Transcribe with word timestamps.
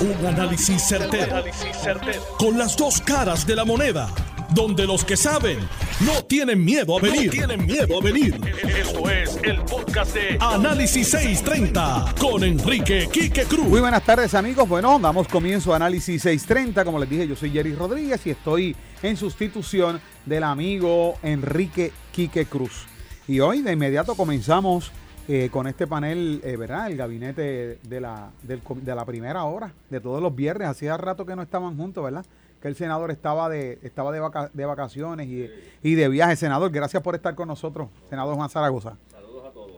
Un 0.00 0.26
análisis 0.26 0.82
certero, 0.82 1.44
Con 2.38 2.56
las 2.56 2.74
dos 2.74 3.02
caras 3.02 3.46
de 3.46 3.54
la 3.54 3.66
moneda. 3.66 4.08
Donde 4.54 4.86
los 4.86 5.04
que 5.04 5.14
saben 5.14 5.58
no 6.00 6.24
tienen 6.24 6.64
miedo 6.64 6.96
a 6.96 7.02
venir. 7.02 7.30
tienen 7.30 7.66
miedo 7.66 7.98
a 7.98 8.02
venir. 8.02 8.40
Esto 8.66 9.10
es 9.10 9.38
el 9.42 9.60
podcast 9.60 10.14
de 10.14 10.38
Análisis 10.40 11.06
630 11.10 12.14
con 12.18 12.42
Enrique 12.42 13.10
Quique 13.12 13.44
Cruz. 13.44 13.66
Muy 13.66 13.80
buenas 13.80 14.02
tardes, 14.02 14.32
amigos. 14.32 14.66
Bueno, 14.66 14.98
damos 14.98 15.28
comienzo 15.28 15.74
a 15.74 15.76
Análisis 15.76 16.22
630. 16.22 16.82
Como 16.82 16.98
les 16.98 17.10
dije, 17.10 17.28
yo 17.28 17.36
soy 17.36 17.50
Jerry 17.50 17.74
Rodríguez 17.74 18.26
y 18.26 18.30
estoy 18.30 18.74
en 19.02 19.18
sustitución 19.18 20.00
del 20.24 20.44
amigo 20.44 21.18
Enrique 21.22 21.92
Quique 22.10 22.46
Cruz. 22.46 22.86
Y 23.28 23.40
hoy 23.40 23.60
de 23.60 23.72
inmediato 23.72 24.14
comenzamos 24.14 24.92
eh, 25.28 25.48
con 25.50 25.66
este 25.66 25.86
panel, 25.86 26.40
eh, 26.44 26.56
¿verdad? 26.56 26.88
El 26.90 26.96
gabinete 26.96 27.78
de 27.82 28.00
la, 28.00 28.30
de 28.42 28.94
la 28.94 29.04
primera 29.04 29.44
hora, 29.44 29.72
de 29.88 30.00
todos 30.00 30.22
los 30.22 30.34
viernes. 30.34 30.68
Hacía 30.68 30.96
rato 30.96 31.24
que 31.24 31.36
no 31.36 31.42
estaban 31.42 31.76
juntos, 31.76 32.02
¿verdad? 32.02 32.24
Que 32.60 32.68
el 32.68 32.76
senador 32.76 33.10
estaba 33.10 33.48
de, 33.48 33.78
estaba 33.82 34.12
de, 34.12 34.20
de 34.52 34.64
vacaciones 34.64 35.28
y, 35.28 35.48
y, 35.82 35.94
de 35.94 36.08
viaje. 36.08 36.36
Senador, 36.36 36.70
gracias 36.70 37.02
por 37.02 37.14
estar 37.14 37.34
con 37.34 37.48
nosotros, 37.48 37.88
senador 38.08 38.34
Juan 38.34 38.50
Zaragoza. 38.50 38.96
Saludos 39.10 39.46
a 39.46 39.50
todos. 39.50 39.76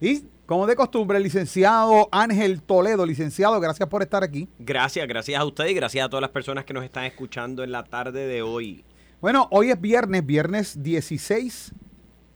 Y 0.00 0.24
como 0.46 0.66
de 0.66 0.76
costumbre, 0.76 1.18
licenciado 1.20 2.08
Ángel 2.12 2.62
Toledo, 2.62 3.04
licenciado, 3.04 3.58
gracias 3.60 3.88
por 3.88 4.02
estar 4.02 4.22
aquí. 4.22 4.48
Gracias, 4.58 5.06
gracias 5.08 5.40
a 5.40 5.44
usted 5.44 5.66
y 5.66 5.74
gracias 5.74 6.06
a 6.06 6.08
todas 6.08 6.22
las 6.22 6.30
personas 6.30 6.64
que 6.64 6.72
nos 6.72 6.84
están 6.84 7.04
escuchando 7.04 7.64
en 7.64 7.72
la 7.72 7.84
tarde 7.84 8.26
de 8.26 8.42
hoy. 8.42 8.84
Bueno, 9.20 9.48
hoy 9.50 9.70
es 9.70 9.80
viernes, 9.80 10.24
viernes 10.24 10.82
16 10.82 11.72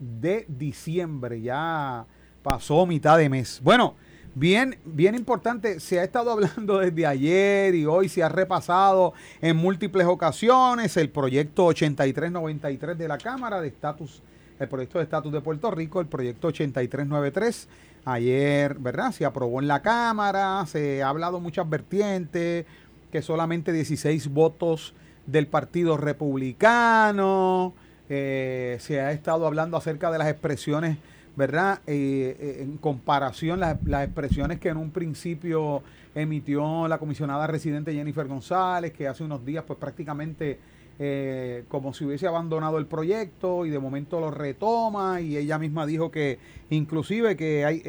de 0.00 0.44
diciembre, 0.48 1.40
ya 1.40 2.06
pasó 2.42 2.86
mitad 2.86 3.18
de 3.18 3.28
mes. 3.28 3.60
Bueno, 3.62 3.94
bien, 4.34 4.78
bien 4.84 5.14
importante, 5.14 5.80
se 5.80 6.00
ha 6.00 6.04
estado 6.04 6.30
hablando 6.32 6.78
desde 6.78 7.06
ayer 7.06 7.74
y 7.74 7.86
hoy 7.86 8.08
se 8.08 8.22
ha 8.22 8.28
repasado 8.28 9.12
en 9.40 9.56
múltiples 9.56 10.06
ocasiones 10.06 10.96
el 10.96 11.10
proyecto 11.10 11.66
8393 11.66 12.98
de 12.98 13.08
la 13.08 13.18
Cámara 13.18 13.60
de 13.60 13.68
Estatus, 13.68 14.22
el 14.58 14.68
proyecto 14.68 14.98
de 14.98 15.04
estatus 15.04 15.32
de 15.32 15.40
Puerto 15.40 15.70
Rico, 15.70 16.00
el 16.00 16.06
proyecto 16.06 16.48
8393. 16.48 17.68
Ayer, 18.04 18.78
¿verdad? 18.78 19.12
Se 19.12 19.26
aprobó 19.26 19.60
en 19.60 19.68
la 19.68 19.82
Cámara, 19.82 20.64
se 20.66 21.02
ha 21.02 21.08
hablado 21.08 21.38
muchas 21.38 21.68
vertientes, 21.68 22.64
que 23.12 23.22
solamente 23.22 23.72
16 23.72 24.28
votos 24.28 24.94
del 25.26 25.46
Partido 25.46 25.96
Republicano, 25.96 27.74
eh, 28.08 28.78
se 28.80 29.00
ha 29.00 29.12
estado 29.12 29.46
hablando 29.46 29.76
acerca 29.76 30.10
de 30.10 30.18
las 30.18 30.28
expresiones 30.28 30.96
¿verdad? 31.40 31.80
Eh, 31.86 32.36
eh, 32.38 32.56
en 32.60 32.76
comparación, 32.76 33.60
las, 33.60 33.82
las, 33.86 34.04
expresiones 34.04 34.60
que 34.60 34.68
en 34.68 34.76
un 34.76 34.90
principio 34.90 35.82
emitió 36.14 36.86
la 36.86 36.98
comisionada 36.98 37.46
residente 37.46 37.94
Jennifer 37.94 38.26
González, 38.26 38.92
que 38.92 39.08
hace 39.08 39.24
unos 39.24 39.42
días 39.46 39.64
pues 39.66 39.78
prácticamente 39.78 40.58
eh, 40.98 41.64
como 41.68 41.94
si 41.94 42.04
hubiese 42.04 42.26
abandonado 42.26 42.76
el 42.76 42.84
proyecto 42.84 43.64
y 43.64 43.70
de 43.70 43.78
momento 43.78 44.20
lo 44.20 44.30
retoma 44.30 45.22
y 45.22 45.38
ella 45.38 45.58
misma 45.58 45.86
dijo 45.86 46.10
que 46.10 46.38
inclusive 46.68 47.38
que 47.38 47.64
hay... 47.64 47.82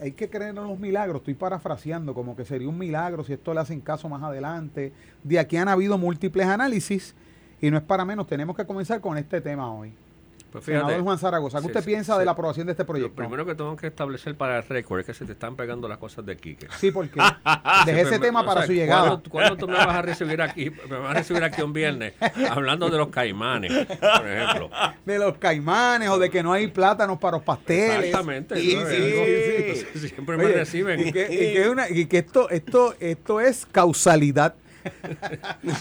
hay 0.00 0.12
que 0.12 0.30
creer 0.30 0.56
en 0.56 0.66
los 0.66 0.78
milagros, 0.78 1.20
estoy 1.20 1.34
parafraseando, 1.34 2.14
como 2.14 2.34
que 2.34 2.46
sería 2.46 2.70
un 2.70 2.78
milagro 2.78 3.22
si 3.22 3.34
esto 3.34 3.52
le 3.52 3.60
hacen 3.60 3.82
caso 3.82 4.08
más 4.08 4.22
adelante. 4.22 4.94
De 5.22 5.38
aquí 5.38 5.58
han 5.58 5.68
habido 5.68 5.98
múltiples 5.98 6.46
análisis 6.46 7.14
y 7.60 7.70
no 7.70 7.76
es 7.76 7.82
para 7.82 8.06
menos, 8.06 8.26
tenemos 8.26 8.56
que 8.56 8.64
comenzar 8.64 9.02
con 9.02 9.18
este 9.18 9.42
tema 9.42 9.70
hoy. 9.70 9.92
Pues 10.50 10.64
Senador 10.64 11.00
Juan 11.02 11.18
Zaragoza, 11.18 11.60
¿qué 11.60 11.66
usted 11.66 11.84
piensa 11.84 12.18
de 12.18 12.24
la 12.24 12.32
aprobación 12.32 12.66
de 12.66 12.72
este 12.72 12.84
proyecto? 12.84 13.22
Lo 13.22 13.28
primero 13.28 13.46
que 13.46 13.54
tengo 13.54 13.76
que 13.76 13.86
establecer 13.86 14.34
para 14.36 14.58
el 14.58 14.64
récord 14.64 15.00
es 15.00 15.06
que 15.06 15.14
se 15.14 15.24
te 15.24 15.32
están 15.32 15.56
pegando 15.56 15.88
las 15.88 15.98
cosas 15.98 16.26
de 16.26 16.36
Quique. 16.36 16.66
Sí, 16.78 16.90
porque 16.90 17.20
dejé 17.86 18.00
ese 18.02 18.18
tema 18.18 18.44
para 18.44 18.66
su 18.66 18.72
llegada. 18.72 19.20
¿cuándo, 19.28 19.56
tú 19.56 19.68
me 19.68 19.74
vas 19.74 19.86
a 19.88 20.02
recibir 20.02 20.42
aquí? 20.42 20.70
Me 20.88 20.98
vas 20.98 21.10
a 21.10 21.14
recibir 21.14 21.44
aquí 21.44 21.62
un 21.62 21.72
viernes 21.72 22.14
hablando 22.50 22.90
de 22.90 22.98
los 22.98 23.08
caimanes, 23.08 23.72
por 23.86 24.28
ejemplo. 24.28 24.70
De 25.04 25.18
los 25.18 25.38
caimanes 25.38 26.08
o 26.08 26.18
de 26.18 26.30
que 26.30 26.42
no 26.42 26.52
hay 26.52 26.66
plátanos 26.68 27.18
para 27.18 27.36
los 27.36 27.44
pasteles. 27.44 28.06
Exactamente. 28.06 28.56
Sí, 28.56 28.76
sí, 28.88 29.86
sí, 29.98 30.08
Siempre 30.08 30.36
me 30.36 30.48
reciben. 30.48 31.00
Y 31.06 31.12
que, 31.12 31.86
y 31.90 32.06
que, 32.06 32.18
esto, 32.18 32.50
esto, 32.50 32.94
esto 32.98 33.40
es 33.40 33.66
causalidad. 33.66 34.54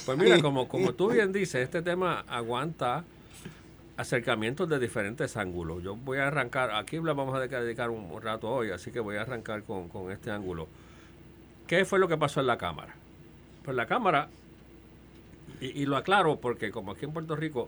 Pues 0.06 0.18
mira, 0.18 0.42
como, 0.42 0.68
como 0.68 0.94
tú 0.96 1.10
bien 1.12 1.32
dices, 1.32 1.64
este 1.64 1.82
tema 1.82 2.26
aguanta 2.28 3.04
acercamientos 4.00 4.70
de 4.70 4.80
diferentes 4.80 5.36
ángulos. 5.36 5.84
Yo 5.84 5.94
voy 5.94 6.20
a 6.20 6.28
arrancar, 6.28 6.72
aquí 6.72 6.96
le 6.96 7.14
vamos 7.14 7.36
a 7.36 7.42
dedicar 7.42 7.90
un 7.90 8.22
rato 8.22 8.50
hoy, 8.50 8.72
así 8.72 8.92
que 8.92 9.02
voy 9.02 9.18
a 9.18 9.24
arrancar 9.24 9.64
con, 9.64 9.90
este 10.10 10.32
ángulo. 10.32 10.70
¿Qué 11.68 11.84
fue 11.84 12.00
lo 12.00 12.08
que 12.08 12.16
pasó 12.16 12.40
en 12.40 12.48
la 12.48 12.58
Cámara? 12.58 12.96
Pues 13.66 13.76
la 13.76 13.88
Cámara, 13.88 14.30
y, 15.60 15.86
lo 15.86 15.98
aclaro 15.98 16.38
porque 16.38 16.72
como 16.72 16.94
aquí 16.94 17.04
en 17.04 17.12
Puerto 17.12 17.36
Rico 17.36 17.68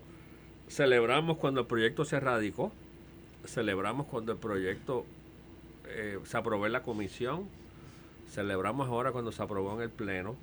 celebramos 0.70 1.36
cuando 1.36 1.60
el 1.60 1.68
proyecto 1.68 2.06
se 2.06 2.18
radicó, 2.22 2.72
celebramos 3.46 4.06
cuando 4.06 4.32
el 4.32 4.38
proyecto 4.38 5.06
eh, 5.90 6.18
se 6.24 6.38
aprobó 6.38 6.66
en 6.66 6.72
la 6.72 6.82
comisión, 6.82 7.50
celebramos 8.30 8.88
ahora 8.88 9.12
cuando 9.12 9.34
se 9.34 9.44
aprobó 9.44 9.76
en 9.76 9.82
el 9.82 9.90
Pleno, 9.90 10.38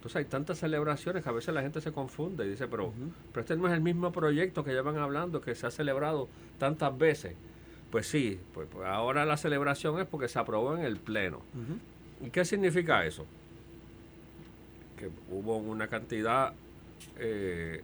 entonces 0.00 0.16
hay 0.16 0.24
tantas 0.24 0.56
celebraciones 0.56 1.22
que 1.22 1.28
a 1.28 1.32
veces 1.32 1.52
la 1.52 1.60
gente 1.60 1.82
se 1.82 1.92
confunde 1.92 2.46
y 2.46 2.48
dice, 2.48 2.66
pero, 2.68 2.90
pero 3.32 3.42
este 3.42 3.54
no 3.54 3.68
es 3.68 3.74
el 3.74 3.82
mismo 3.82 4.10
proyecto 4.10 4.64
que 4.64 4.72
llevan 4.72 4.96
hablando, 4.96 5.42
que 5.42 5.54
se 5.54 5.66
ha 5.66 5.70
celebrado 5.70 6.26
tantas 6.58 6.96
veces. 6.96 7.34
Pues 7.90 8.06
sí, 8.06 8.40
pues, 8.54 8.66
pues 8.72 8.86
ahora 8.86 9.26
la 9.26 9.36
celebración 9.36 10.00
es 10.00 10.06
porque 10.06 10.28
se 10.28 10.38
aprobó 10.38 10.74
en 10.74 10.84
el 10.84 10.96
Pleno. 10.96 11.42
¿Y 12.24 12.30
qué 12.30 12.46
significa 12.46 13.04
eso? 13.04 13.26
Que 14.96 15.10
hubo 15.30 15.58
una 15.58 15.86
cantidad 15.86 16.54
eh, 17.18 17.82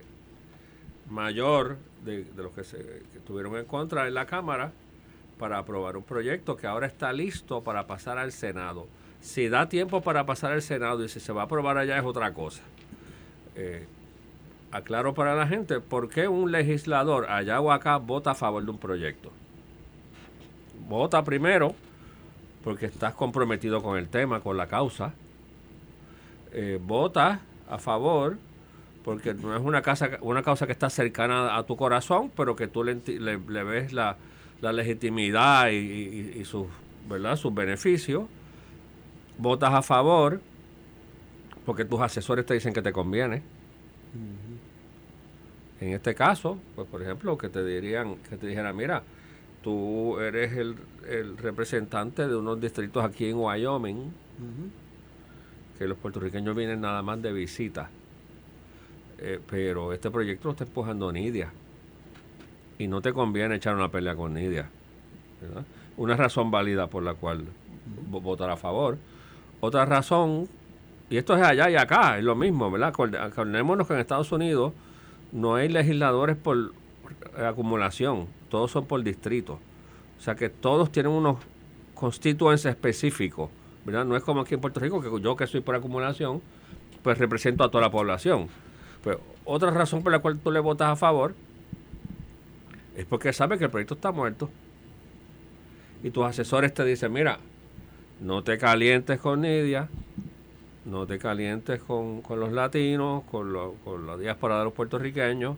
mayor 1.10 1.76
de, 2.02 2.24
los 2.34 2.52
que, 2.52 2.64
se, 2.64 2.78
que 2.78 3.18
estuvieron 3.18 3.54
en 3.56 3.66
contra 3.66 4.08
en 4.08 4.14
la 4.14 4.24
Cámara 4.24 4.72
para 5.38 5.58
aprobar 5.58 5.98
un 5.98 6.04
proyecto 6.04 6.56
que 6.56 6.66
ahora 6.66 6.86
está 6.86 7.12
listo 7.12 7.62
para 7.62 7.86
pasar 7.86 8.16
al 8.16 8.32
Senado. 8.32 8.86
Si 9.20 9.48
da 9.48 9.68
tiempo 9.68 10.02
para 10.02 10.24
pasar 10.26 10.52
al 10.52 10.62
Senado 10.62 11.04
y 11.04 11.08
si 11.08 11.20
se 11.20 11.32
va 11.32 11.42
a 11.42 11.44
aprobar 11.44 11.78
allá 11.78 11.98
es 11.98 12.04
otra 12.04 12.32
cosa. 12.32 12.62
Eh, 13.56 13.86
aclaro 14.70 15.14
para 15.14 15.34
la 15.34 15.46
gente, 15.46 15.80
¿por 15.80 16.08
qué 16.08 16.28
un 16.28 16.52
legislador 16.52 17.30
allá 17.30 17.60
o 17.60 17.72
acá 17.72 17.96
vota 17.96 18.32
a 18.32 18.34
favor 18.34 18.64
de 18.64 18.70
un 18.70 18.78
proyecto? 18.78 19.32
Vota 20.88 21.24
primero 21.24 21.74
porque 22.62 22.86
estás 22.86 23.14
comprometido 23.14 23.82
con 23.82 23.96
el 23.96 24.08
tema, 24.08 24.40
con 24.40 24.56
la 24.56 24.66
causa. 24.66 25.12
Eh, 26.52 26.80
vota 26.82 27.40
a 27.68 27.78
favor 27.78 28.38
porque 29.04 29.34
no 29.34 29.56
es 29.56 29.62
una, 29.62 29.82
casa, 29.82 30.18
una 30.20 30.42
causa 30.42 30.66
que 30.66 30.72
está 30.72 30.90
cercana 30.90 31.56
a 31.56 31.62
tu 31.62 31.76
corazón, 31.76 32.32
pero 32.36 32.56
que 32.56 32.66
tú 32.66 32.82
le, 32.82 33.36
ves 33.36 33.92
la, 33.92 34.16
legitimidad 34.60 35.70
y, 35.70 36.44
sus, 36.44 36.66
¿verdad? 37.08 37.36
sus 37.36 37.54
beneficios 37.54 38.24
votas 39.38 39.72
a 39.72 39.82
favor 39.82 40.40
porque 41.64 41.84
tus 41.84 42.00
asesores 42.00 42.46
te 42.46 42.54
dicen 42.54 42.72
que 42.72 42.82
te 42.82 42.92
conviene. 42.92 43.42
En 45.80 45.92
este 45.92 46.14
caso, 46.14 46.58
pues 46.74 46.88
por 46.88 47.02
ejemplo, 47.02 47.36
que 47.36 47.48
te 47.48 47.64
dirían, 47.64 48.16
que 48.28 48.36
te 48.36 48.46
dijeran, 48.46 48.74
mira, 48.74 49.02
tú 49.62 50.18
eres 50.20 50.52
el, 50.56 50.76
representante 51.38 52.26
de 52.26 52.36
unos 52.36 52.60
distritos 52.60 53.04
aquí 53.04 53.28
en 53.28 53.36
Wyoming, 53.36 54.12
que 55.78 55.86
los 55.86 55.98
puertorriqueños 55.98 56.56
vienen 56.56 56.80
nada 56.80 57.02
más 57.02 57.20
de 57.20 57.32
visita. 57.32 57.90
Eh, 59.18 59.40
pero 59.48 59.92
este 59.92 60.10
proyecto 60.10 60.48
lo 60.48 60.52
está 60.52 60.64
empujando 60.64 61.10
Nidia. 61.12 61.52
Y 62.78 62.86
no 62.86 63.00
te 63.00 63.12
conviene 63.12 63.56
echar 63.56 63.74
una 63.74 63.90
pelea 63.90 64.14
con 64.14 64.34
Nidia. 64.34 64.68
Una 65.96 66.16
razón 66.16 66.50
válida 66.50 66.86
por 66.86 67.02
la 67.02 67.14
cual 67.14 67.44
votar 68.08 68.50
a 68.50 68.56
favor. 68.56 68.98
Otra 69.60 69.84
razón, 69.86 70.48
y 71.08 71.16
esto 71.16 71.36
es 71.36 71.42
allá 71.42 71.70
y 71.70 71.76
acá, 71.76 72.18
es 72.18 72.24
lo 72.24 72.34
mismo, 72.34 72.70
¿verdad? 72.70 72.88
Acordémonos 73.20 73.86
que 73.86 73.94
en 73.94 74.00
Estados 74.00 74.30
Unidos 74.32 74.72
no 75.32 75.54
hay 75.54 75.68
legisladores 75.68 76.36
por 76.36 76.72
acumulación, 77.36 78.26
todos 78.48 78.70
son 78.70 78.86
por 78.86 79.02
distrito. 79.02 79.58
O 80.18 80.22
sea 80.22 80.34
que 80.34 80.48
todos 80.48 80.92
tienen 80.92 81.12
unos 81.12 81.38
constituentes 81.94 82.66
específicos, 82.66 83.50
¿verdad? 83.84 84.04
No 84.04 84.16
es 84.16 84.22
como 84.22 84.42
aquí 84.42 84.54
en 84.54 84.60
Puerto 84.60 84.80
Rico, 84.80 85.00
que 85.00 85.20
yo 85.20 85.36
que 85.36 85.46
soy 85.46 85.60
por 85.60 85.74
acumulación, 85.74 86.42
pues 87.02 87.18
represento 87.18 87.64
a 87.64 87.70
toda 87.70 87.82
la 87.82 87.90
población. 87.90 88.48
Pues 89.02 89.16
otra 89.44 89.70
razón 89.70 90.02
por 90.02 90.12
la 90.12 90.18
cual 90.18 90.38
tú 90.38 90.50
le 90.50 90.60
votas 90.60 90.88
a 90.88 90.96
favor 90.96 91.34
es 92.96 93.04
porque 93.06 93.32
sabes 93.32 93.58
que 93.58 93.64
el 93.64 93.70
proyecto 93.70 93.94
está 93.94 94.10
muerto. 94.10 94.50
Y 96.02 96.10
tus 96.10 96.24
asesores 96.24 96.74
te 96.74 96.84
dicen, 96.84 97.12
mira, 97.12 97.38
no 98.20 98.42
te 98.42 98.58
calientes 98.58 99.20
con 99.20 99.42
Nidia, 99.42 99.88
no 100.84 101.06
te 101.06 101.18
calientes 101.18 101.82
con, 101.82 102.22
los 102.28 102.52
latinos, 102.52 103.24
con, 103.24 103.52
con 103.84 104.06
la 104.06 104.16
diáspora 104.16 104.58
de 104.58 104.64
los 104.64 104.72
puertorriqueños. 104.72 105.56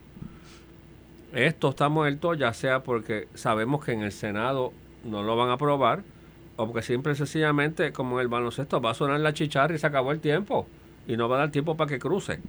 Esto 1.33 1.71
está 1.71 1.89
muerto, 1.89 2.35
ya 2.35 2.53
sea 2.55 2.83
porque 2.83 3.29
sabemos 3.35 3.85
que 3.85 3.93
en 3.93 4.03
el 4.03 4.13
Senado 4.13 4.73
no 5.05 5.23
lo 5.23 5.37
van 5.37 5.51
a 5.51 5.55
aprobar 5.55 6.03
o 6.59 6.67
porque 6.67 6.83
simple 6.83 7.13
y 7.13 7.15
sencillamente, 7.15 7.93
como 7.93 8.17
en 8.17 8.23
el 8.23 8.29
baloncesto, 8.29 8.81
va 8.81 8.91
a 8.91 8.95
sonar 8.95 9.21
la 9.21 9.33
chicharra 9.33 9.77
y 9.77 9.79
se 9.79 9.87
acabó 9.87 10.11
el 10.11 10.19
tiempo. 10.19 10.67
Y 11.07 11.17
no 11.17 11.29
va 11.29 11.37
a 11.37 11.39
dar 11.41 11.51
tiempo 11.53 11.77
para 11.77 11.89
que 11.89 12.01
cruce. 12.01 12.41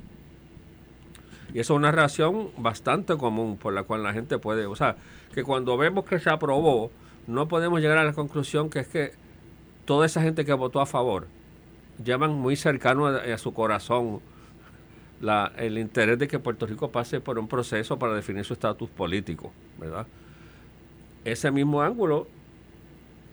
Y 1.53 1.59
eso 1.59 1.73
es 1.73 1.77
una 1.77 1.91
reacción 1.91 2.50
bastante 2.57 3.15
común 3.17 3.57
por 3.57 3.71
la 3.73 3.83
cual 3.83 4.01
la 4.01 4.11
gente 4.11 4.39
puede, 4.39 4.65
o 4.65 4.75
sea, 4.75 4.95
que 5.33 5.44
cuando 5.44 5.77
vemos 5.77 6.06
que 6.06 6.19
se 6.19 6.29
aprobó, 6.29 6.91
no 7.27 7.47
podemos 7.47 7.81
llegar 7.81 8.00
a 8.00 8.03
la 8.03 8.13
conclusión 8.13 8.71
que 8.71 8.79
es 8.79 8.88
que 8.88 9.13
toda 9.89 10.06
esa 10.06 10.21
gente 10.21 10.45
que 10.45 10.53
votó 10.53 10.81
a 10.81 10.86
favor 10.86 11.25
llevan 12.06 12.36
muy 12.36 12.56
cercano 12.56 13.07
a, 13.07 13.38
su 13.39 13.56
corazón 13.56 14.21
la, 15.19 15.51
el 15.57 15.80
interés 15.80 16.19
de 16.19 16.27
que 16.27 16.38
Puerto 16.38 16.68
Rico 16.68 16.91
pase 16.91 17.19
por 17.21 17.39
un 17.39 17.47
proceso 17.47 17.97
para 17.97 18.13
definir 18.13 18.45
su 18.45 18.53
estatus 18.53 18.88
político, 18.88 19.51
¿verdad? 19.80 20.06
Ese 21.25 21.50
mismo 21.50 21.81
ángulo 21.81 22.27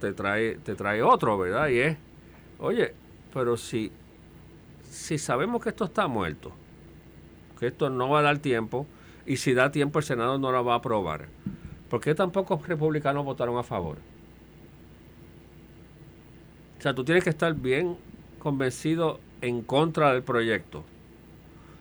te 0.00 0.14
trae, 0.14 0.54
te 0.54 0.74
trae 0.74 1.02
otro, 1.02 1.36
¿verdad? 1.36 1.68
Y 1.68 1.80
es, 1.80 1.98
oye, 2.58 2.94
pero 3.34 3.58
si, 3.58 3.92
si 4.88 5.18
sabemos 5.18 5.62
que 5.62 5.68
esto 5.68 5.84
está 5.84 6.08
muerto, 6.08 6.52
que 7.60 7.66
esto 7.66 7.90
no 7.90 8.08
va 8.08 8.20
a 8.20 8.22
dar 8.22 8.38
tiempo, 8.38 8.86
y 9.26 9.36
si 9.36 9.52
da 9.52 9.70
tiempo 9.70 9.98
el 9.98 10.06
Senado 10.06 10.38
no 10.38 10.50
lo 10.50 10.64
va 10.64 10.72
a 10.72 10.76
aprobar, 10.78 11.26
¿por 11.90 12.00
qué 12.00 12.14
tan 12.14 12.30
pocos 12.30 12.66
republicanos 12.66 13.26
votaron 13.26 13.58
a 13.58 13.62
favor? 13.62 13.98
O 16.86 16.88
sea, 16.88 16.94
tú 16.94 17.02
tienes 17.02 17.24
que 17.24 17.30
estar 17.30 17.52
bien 17.52 17.96
convencido 18.38 19.18
en 19.40 19.62
contra 19.62 20.12
del 20.12 20.22
proyecto 20.22 20.84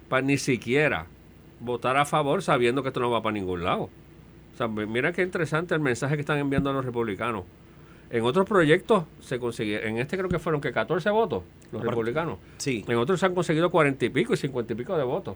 para 0.09 0.23
ni 0.23 0.39
siquiera 0.39 1.05
votar 1.59 1.95
a 1.97 2.05
favor 2.05 2.41
sabiendo 2.41 2.81
que 2.81 2.87
esto 2.87 3.01
no 3.01 3.11
va 3.11 3.21
para 3.21 3.33
ningún 3.33 3.63
lado. 3.63 3.83
O 3.83 4.57
sea, 4.57 4.67
mira 4.67 5.13
qué 5.13 5.21
interesante 5.21 5.75
el 5.75 5.79
mensaje 5.79 6.15
que 6.15 6.21
están 6.21 6.39
enviando 6.39 6.71
a 6.71 6.73
los 6.73 6.83
republicanos. 6.83 7.43
En 8.09 8.23
otros 8.23 8.47
proyectos 8.47 9.03
se 9.19 9.37
consiguieron, 9.37 9.89
en 9.89 9.97
este 9.99 10.17
creo 10.17 10.27
que 10.27 10.39
fueron 10.39 10.59
que 10.59 10.71
14 10.71 11.07
votos 11.11 11.43
los 11.71 11.83
republicanos. 11.83 12.39
Sí. 12.57 12.83
En 12.87 12.97
otros 12.97 13.19
se 13.19 13.27
han 13.27 13.35
conseguido 13.35 13.69
40 13.69 14.05
y 14.05 14.09
pico 14.09 14.33
y 14.33 14.37
50 14.37 14.73
y 14.73 14.75
pico 14.75 14.97
de 14.97 15.03
votos. 15.03 15.35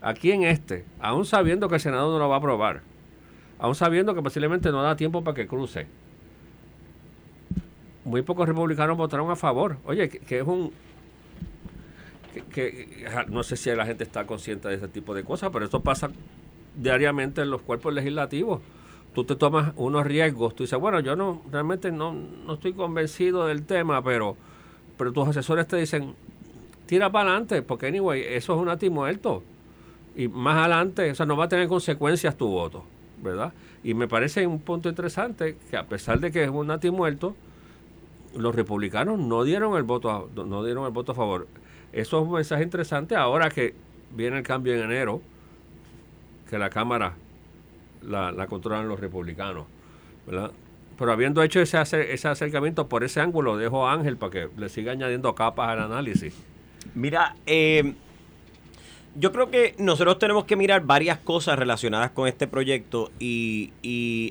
Aquí 0.00 0.32
en 0.32 0.44
este, 0.44 0.86
aún 1.00 1.26
sabiendo 1.26 1.68
que 1.68 1.74
el 1.74 1.82
Senado 1.82 2.10
no 2.10 2.18
lo 2.18 2.30
va 2.30 2.36
a 2.36 2.38
aprobar, 2.38 2.80
aún 3.58 3.74
sabiendo 3.74 4.14
que 4.14 4.22
posiblemente 4.22 4.70
no 4.70 4.82
da 4.82 4.96
tiempo 4.96 5.22
para 5.22 5.34
que 5.34 5.46
cruce, 5.46 5.86
muy 8.04 8.22
pocos 8.22 8.48
republicanos 8.48 8.96
votaron 8.96 9.30
a 9.30 9.36
favor. 9.36 9.76
Oye, 9.84 10.08
que, 10.08 10.38
es 10.38 10.46
un... 10.46 10.72
Que, 12.52 13.06
no 13.28 13.42
sé 13.42 13.56
si 13.56 13.70
la 13.70 13.86
gente 13.86 14.04
está 14.04 14.26
consciente 14.26 14.68
de 14.68 14.74
ese 14.76 14.88
tipo 14.88 15.14
de 15.14 15.22
cosas, 15.24 15.50
pero 15.52 15.64
esto 15.64 15.80
pasa 15.80 16.10
diariamente 16.76 17.42
en 17.42 17.50
los 17.50 17.62
cuerpos 17.62 17.92
legislativos. 17.92 18.60
Tú 19.14 19.24
te 19.24 19.36
tomas 19.36 19.72
unos 19.76 20.06
riesgos, 20.06 20.54
tú 20.54 20.64
dices, 20.64 20.78
bueno, 20.78 21.00
yo 21.00 21.14
no 21.16 21.42
realmente 21.50 21.92
no, 21.92 22.14
no 22.14 22.54
estoy 22.54 22.72
convencido 22.72 23.46
del 23.46 23.64
tema, 23.64 24.02
pero, 24.02 24.36
pero 24.96 25.12
tus 25.12 25.28
asesores 25.28 25.68
te 25.68 25.76
dicen, 25.76 26.14
tira 26.86 27.12
para 27.12 27.30
adelante, 27.30 27.62
porque 27.62 27.86
anyway, 27.86 28.22
eso 28.22 28.54
es 28.54 28.60
un 28.60 28.70
ati 28.70 28.88
muerto. 28.88 29.42
Y 30.16 30.28
más 30.28 30.58
adelante, 30.58 31.10
o 31.10 31.14
sea, 31.14 31.26
no 31.26 31.36
va 31.36 31.44
a 31.44 31.48
tener 31.48 31.68
consecuencias 31.68 32.36
tu 32.36 32.48
voto, 32.48 32.84
¿verdad? 33.22 33.52
Y 33.84 33.94
me 33.94 34.08
parece 34.08 34.46
un 34.46 34.60
punto 34.60 34.88
interesante 34.88 35.56
que 35.70 35.76
a 35.76 35.86
pesar 35.86 36.20
de 36.20 36.30
que 36.30 36.44
es 36.44 36.50
un 36.50 36.70
ati 36.70 36.90
muerto, 36.90 37.34
los 38.34 38.54
republicanos 38.54 39.18
no 39.18 39.44
dieron 39.44 39.76
el 39.76 39.82
voto 39.82 40.10
a, 40.10 40.24
no 40.44 40.64
dieron 40.64 40.84
el 40.86 40.92
voto 40.92 41.12
a 41.12 41.14
favor. 41.14 41.46
Eso 41.92 42.18
es 42.20 42.26
un 42.26 42.32
mensaje 42.32 42.62
interesante 42.62 43.16
ahora 43.16 43.50
que 43.50 43.74
viene 44.14 44.38
el 44.38 44.42
cambio 44.42 44.74
en 44.74 44.82
enero, 44.82 45.20
que 46.48 46.58
la 46.58 46.70
Cámara 46.70 47.14
la, 48.02 48.32
la 48.32 48.46
controlan 48.46 48.88
los 48.88 49.00
republicanos, 49.00 49.66
¿verdad? 50.26 50.50
Pero 50.98 51.12
habiendo 51.12 51.42
hecho 51.42 51.60
ese, 51.60 51.80
ese 52.12 52.28
acercamiento 52.28 52.88
por 52.88 53.04
ese 53.04 53.20
ángulo, 53.20 53.56
dejo 53.56 53.86
a 53.86 53.92
Ángel 53.92 54.16
para 54.16 54.30
que 54.32 54.48
le 54.56 54.68
siga 54.68 54.92
añadiendo 54.92 55.34
capas 55.34 55.70
al 55.70 55.80
análisis. 55.80 56.34
Mira, 56.94 57.36
eh, 57.46 57.94
yo 59.14 59.30
creo 59.32 59.50
que 59.50 59.74
nosotros 59.78 60.18
tenemos 60.18 60.44
que 60.44 60.56
mirar 60.56 60.84
varias 60.84 61.18
cosas 61.18 61.58
relacionadas 61.58 62.10
con 62.12 62.28
este 62.28 62.46
proyecto 62.46 63.10
y, 63.18 63.72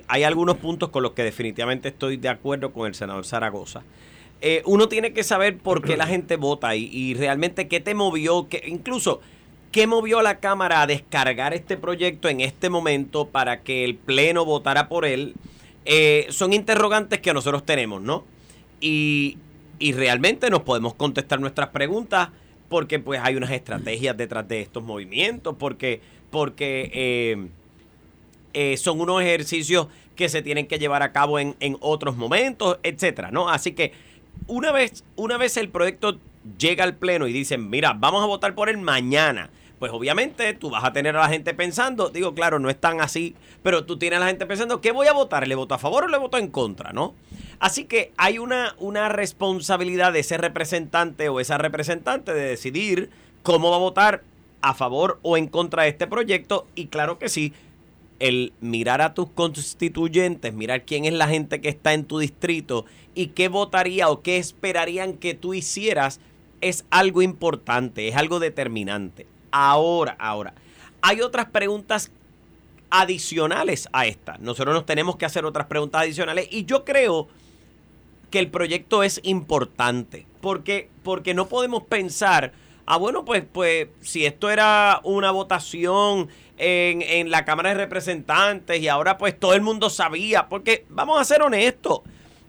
hay 0.07 0.23
algunos 0.23 0.57
puntos 0.57 0.89
con 0.89 1.03
los 1.03 1.11
que 1.11 1.23
definitivamente 1.23 1.89
estoy 1.89 2.17
de 2.17 2.29
acuerdo 2.29 2.71
con 2.71 2.87
el 2.87 2.95
senador 2.95 3.25
Zaragoza. 3.25 3.83
Eh, 4.41 4.63
uno 4.65 4.87
tiene 4.87 5.13
que 5.13 5.23
saber 5.23 5.57
por 5.59 5.83
qué 5.83 5.97
la 5.97 6.07
gente 6.07 6.35
vota 6.35 6.75
y, 6.75 7.13
realmente 7.13 7.67
qué 7.67 7.79
te 7.79 7.93
movió, 7.93 8.47
que, 8.49 8.63
incluso 8.65 9.21
qué 9.71 9.87
movió 9.87 10.19
a 10.19 10.23
la 10.23 10.39
Cámara 10.39 10.81
a 10.81 10.87
descargar 10.87 11.53
este 11.53 11.77
proyecto 11.77 12.27
en 12.27 12.41
este 12.41 12.69
momento 12.69 13.27
para 13.27 13.61
que 13.61 13.85
el 13.85 13.95
Pleno 13.95 14.45
votara 14.45 14.89
por 14.89 15.05
él. 15.05 15.35
Eh, 15.85 16.27
son 16.29 16.53
interrogantes 16.53 17.19
que 17.19 17.33
nosotros 17.33 17.65
tenemos, 17.65 18.01
¿no? 18.01 18.25
Y, 18.79 19.37
y 19.79 19.93
realmente 19.93 20.49
nos 20.49 20.61
podemos 20.63 20.95
contestar 20.95 21.39
nuestras 21.39 21.69
preguntas 21.69 22.29
porque 22.71 22.99
pues 22.99 23.19
hay 23.21 23.35
unas 23.35 23.51
estrategias 23.51 24.15
detrás 24.15 24.47
de 24.47 24.61
estos 24.61 24.81
movimientos, 24.81 25.57
porque, 25.59 25.99
porque 26.29 26.89
eh, 26.93 27.47
eh, 28.53 28.77
son 28.77 29.01
unos 29.01 29.21
ejercicios 29.21 29.87
que 30.15 30.29
se 30.29 30.41
tienen 30.41 30.67
que 30.67 30.79
llevar 30.79 31.03
a 31.03 31.11
cabo 31.11 31.37
en, 31.37 31.57
en, 31.59 31.75
otros 31.81 32.15
momentos, 32.15 32.79
etcétera, 32.81 33.29
¿no? 33.29 33.49
Así 33.49 33.73
que 33.73 33.91
una 34.47 34.71
vez, 34.71 35.03
una 35.17 35.37
vez 35.37 35.57
el 35.57 35.67
proyecto 35.67 36.17
llega 36.57 36.85
al 36.85 36.95
pleno 36.95 37.27
y 37.27 37.33
dicen, 37.33 37.69
mira, 37.69 37.91
vamos 37.91 38.23
a 38.23 38.27
votar 38.27 38.55
por 38.55 38.69
él 38.69 38.77
mañana, 38.77 39.49
pues 39.77 39.91
obviamente 39.91 40.53
tú 40.53 40.69
vas 40.69 40.85
a 40.85 40.93
tener 40.93 41.17
a 41.17 41.19
la 41.19 41.27
gente 41.27 41.53
pensando, 41.53 42.09
digo, 42.09 42.33
claro, 42.33 42.57
no 42.57 42.69
es 42.69 42.79
tan 42.79 43.01
así, 43.01 43.35
pero 43.63 43.83
tú 43.83 43.97
tienes 43.97 44.15
a 44.15 44.21
la 44.21 44.27
gente 44.27 44.45
pensando, 44.45 44.79
¿qué 44.79 44.93
voy 44.93 45.07
a 45.07 45.13
votar? 45.13 45.45
¿Le 45.45 45.55
voto 45.55 45.75
a 45.75 45.77
favor 45.77 46.05
o 46.05 46.07
le 46.07 46.17
voto 46.17 46.37
en 46.37 46.47
contra, 46.47 46.93
no? 46.93 47.15
Así 47.61 47.85
que 47.85 48.11
hay 48.17 48.39
una, 48.39 48.75
una 48.79 49.07
responsabilidad 49.07 50.11
de 50.13 50.21
ese 50.21 50.35
representante 50.39 51.29
o 51.29 51.39
esa 51.39 51.59
representante 51.59 52.33
de 52.33 52.41
decidir 52.41 53.11
cómo 53.43 53.69
va 53.69 53.75
a 53.75 53.79
votar 53.79 54.23
a 54.63 54.73
favor 54.73 55.19
o 55.21 55.37
en 55.37 55.45
contra 55.45 55.83
de 55.83 55.89
este 55.89 56.07
proyecto. 56.07 56.65
Y 56.73 56.87
claro 56.87 57.19
que 57.19 57.29
sí, 57.29 57.53
el 58.17 58.51
mirar 58.61 59.03
a 59.03 59.13
tus 59.13 59.29
constituyentes, 59.29 60.55
mirar 60.55 60.85
quién 60.85 61.05
es 61.05 61.13
la 61.13 61.27
gente 61.27 61.61
que 61.61 61.69
está 61.69 61.93
en 61.93 62.05
tu 62.05 62.17
distrito 62.17 62.85
y 63.13 63.27
qué 63.27 63.47
votaría 63.47 64.09
o 64.09 64.23
qué 64.23 64.37
esperarían 64.37 65.13
que 65.13 65.35
tú 65.35 65.53
hicieras, 65.53 66.19
es 66.61 66.83
algo 66.89 67.21
importante, 67.21 68.07
es 68.07 68.15
algo 68.15 68.39
determinante. 68.39 69.27
Ahora, 69.51 70.15
ahora, 70.17 70.55
hay 71.03 71.21
otras 71.21 71.45
preguntas 71.45 72.11
adicionales 72.89 73.87
a 73.93 74.07
esta. 74.07 74.39
Nosotros 74.39 74.73
nos 74.73 74.87
tenemos 74.87 75.15
que 75.15 75.25
hacer 75.25 75.45
otras 75.45 75.67
preguntas 75.67 76.01
adicionales 76.01 76.47
y 76.49 76.65
yo 76.65 76.85
creo 76.85 77.27
que 78.31 78.39
el 78.39 78.49
proyecto 78.49 79.03
es 79.03 79.19
importante. 79.23 80.25
Porque, 80.41 80.89
porque 81.03 81.35
no 81.35 81.47
podemos 81.47 81.83
pensar, 81.83 82.53
ah, 82.87 82.97
bueno, 82.97 83.23
pues, 83.25 83.43
pues 83.51 83.89
si 83.99 84.25
esto 84.25 84.49
era 84.49 85.01
una 85.03 85.29
votación 85.29 86.29
en, 86.57 87.03
en 87.03 87.29
la 87.29 87.45
Cámara 87.45 87.69
de 87.69 87.75
Representantes 87.75 88.79
y 88.79 88.87
ahora 88.87 89.17
pues 89.19 89.37
todo 89.39 89.53
el 89.53 89.61
mundo 89.61 89.89
sabía, 89.89 90.49
porque 90.49 90.85
vamos 90.89 91.19
a 91.19 91.23
ser 91.25 91.43
honestos. 91.43 92.01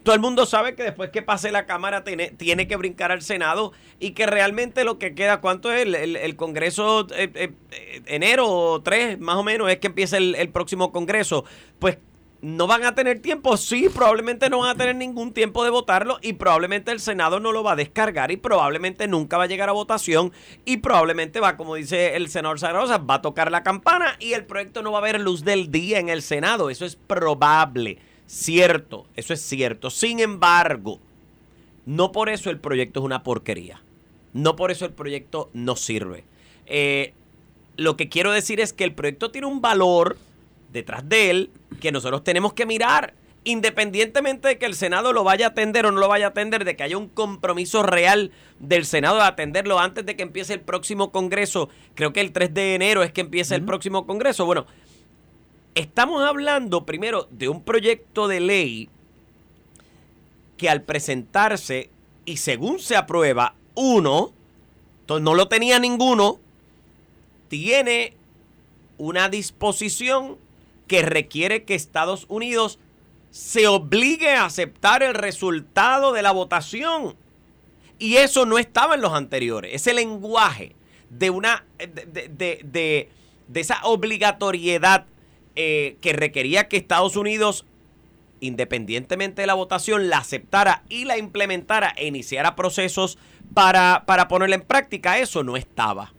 Todo 0.02 0.16
el 0.16 0.20
mundo 0.20 0.46
sabe 0.46 0.74
que 0.74 0.82
después 0.82 1.10
que 1.10 1.22
pase 1.22 1.52
la 1.52 1.64
Cámara 1.64 2.02
tiene, 2.02 2.30
tiene 2.30 2.66
que 2.66 2.76
brincar 2.76 3.12
al 3.12 3.22
Senado 3.22 3.72
y 4.00 4.12
que 4.12 4.26
realmente 4.26 4.82
lo 4.82 4.98
que 4.98 5.14
queda, 5.14 5.40
¿cuánto 5.40 5.72
es 5.72 5.82
el, 5.82 5.94
el, 5.94 6.34
Congreso? 6.34 7.06
Eh, 7.14 7.30
eh, 7.34 8.02
enero 8.06 8.80
3 8.82 9.20
más 9.20 9.36
o 9.36 9.44
menos 9.44 9.70
es 9.70 9.78
que 9.78 9.86
empieza 9.86 10.16
el, 10.16 10.34
el 10.34 10.48
próximo 10.48 10.90
Congreso. 10.90 11.44
Pues 11.78 11.98
no 12.42 12.66
van 12.66 12.84
a 12.84 12.94
tener 12.96 13.20
tiempo, 13.20 13.56
sí, 13.56 13.88
probablemente 13.88 14.50
no 14.50 14.58
van 14.58 14.70
a 14.70 14.74
tener 14.74 14.96
ningún 14.96 15.32
tiempo 15.32 15.62
de 15.62 15.70
votarlo 15.70 16.18
y 16.22 16.32
probablemente 16.32 16.90
el 16.90 16.98
Senado 16.98 17.38
no 17.38 17.52
lo 17.52 17.62
va 17.62 17.72
a 17.72 17.76
descargar 17.76 18.32
y 18.32 18.36
probablemente 18.36 19.06
nunca 19.06 19.38
va 19.38 19.44
a 19.44 19.46
llegar 19.46 19.68
a 19.68 19.72
votación 19.72 20.32
y 20.64 20.78
probablemente 20.78 21.38
va, 21.38 21.56
como 21.56 21.76
dice 21.76 22.16
el 22.16 22.28
senador 22.28 22.58
Zaragoza, 22.58 22.98
va 22.98 23.14
a 23.14 23.22
tocar 23.22 23.52
la 23.52 23.62
campana 23.62 24.16
y 24.18 24.32
el 24.32 24.44
proyecto 24.44 24.82
no 24.82 24.90
va 24.90 24.98
a 24.98 25.02
ver 25.02 25.20
luz 25.20 25.44
del 25.44 25.70
día 25.70 26.00
en 26.00 26.08
el 26.08 26.20
Senado. 26.20 26.68
Eso 26.68 26.84
es 26.84 26.96
probable, 26.96 27.98
cierto, 28.26 29.06
eso 29.14 29.32
es 29.32 29.40
cierto. 29.40 29.88
Sin 29.88 30.18
embargo, 30.18 30.98
no 31.86 32.10
por 32.10 32.28
eso 32.28 32.50
el 32.50 32.58
proyecto 32.58 32.98
es 32.98 33.06
una 33.06 33.22
porquería. 33.22 33.80
No 34.32 34.56
por 34.56 34.72
eso 34.72 34.84
el 34.84 34.92
proyecto 34.92 35.48
no 35.52 35.76
sirve. 35.76 36.24
Eh, 36.66 37.14
lo 37.76 37.96
que 37.96 38.08
quiero 38.08 38.32
decir 38.32 38.58
es 38.58 38.72
que 38.72 38.82
el 38.82 38.94
proyecto 38.94 39.30
tiene 39.30 39.46
un 39.46 39.60
valor 39.60 40.16
detrás 40.72 41.08
de 41.08 41.30
él 41.30 41.50
que 41.80 41.92
nosotros 41.92 42.24
tenemos 42.24 42.52
que 42.52 42.66
mirar, 42.66 43.14
independientemente 43.44 44.48
de 44.48 44.58
que 44.58 44.66
el 44.66 44.74
Senado 44.74 45.12
lo 45.12 45.24
vaya 45.24 45.46
a 45.46 45.48
atender 45.50 45.86
o 45.86 45.92
no 45.92 45.98
lo 46.00 46.08
vaya 46.08 46.26
a 46.26 46.28
atender, 46.30 46.64
de 46.64 46.76
que 46.76 46.82
haya 46.82 46.96
un 46.96 47.08
compromiso 47.08 47.82
real 47.82 48.30
del 48.60 48.86
Senado 48.86 49.16
de 49.16 49.22
atenderlo 49.22 49.78
antes 49.78 50.06
de 50.06 50.16
que 50.16 50.22
empiece 50.22 50.54
el 50.54 50.60
próximo 50.60 51.10
Congreso. 51.10 51.68
Creo 51.94 52.12
que 52.12 52.20
el 52.20 52.32
3 52.32 52.54
de 52.54 52.74
enero 52.74 53.02
es 53.02 53.12
que 53.12 53.22
empieza 53.22 53.54
el 53.54 53.64
próximo 53.64 54.06
Congreso. 54.06 54.46
Bueno, 54.46 54.66
estamos 55.74 56.22
hablando 56.22 56.86
primero 56.86 57.26
de 57.30 57.48
un 57.48 57.62
proyecto 57.62 58.28
de 58.28 58.40
ley 58.40 58.88
que 60.56 60.70
al 60.70 60.82
presentarse 60.82 61.90
y 62.24 62.36
según 62.36 62.78
se 62.78 62.96
aprueba, 62.96 63.54
uno, 63.74 64.32
no 65.08 65.34
lo 65.34 65.48
tenía 65.48 65.78
ninguno, 65.78 66.38
tiene 67.48 68.14
una 68.98 69.28
disposición 69.28 70.38
que 70.86 71.02
requiere 71.02 71.64
que 71.64 71.74
Estados 71.74 72.26
Unidos 72.28 72.78
se 73.30 73.66
obligue 73.66 74.30
a 74.30 74.44
aceptar 74.44 75.02
el 75.02 75.14
resultado 75.14 76.12
de 76.12 76.22
la 76.22 76.32
votación. 76.32 77.16
Y 77.98 78.16
eso 78.16 78.46
no 78.46 78.58
estaba 78.58 78.94
en 78.94 79.00
los 79.00 79.14
anteriores. 79.14 79.74
Ese 79.74 79.94
lenguaje 79.94 80.76
de 81.08 81.30
una 81.30 81.64
de, 81.78 83.08
esa 83.54 83.80
obligatoriedad 83.84 85.06
eh, 85.56 85.96
que 86.00 86.12
requería 86.12 86.68
que 86.68 86.76
Estados 86.76 87.16
Unidos, 87.16 87.64
independientemente 88.40 89.42
de 89.42 89.46
la 89.46 89.54
votación, 89.54 90.10
la 90.10 90.18
aceptara 90.18 90.82
y 90.88 91.04
la 91.04 91.16
implementara 91.16 91.94
e 91.96 92.06
iniciara 92.06 92.56
procesos 92.56 93.18
para, 93.54 94.04
para 94.06 94.28
ponerla 94.28 94.56
en 94.56 94.62
práctica, 94.62 95.18
eso 95.18 95.42
no 95.42 95.56
estaba. 95.56 96.12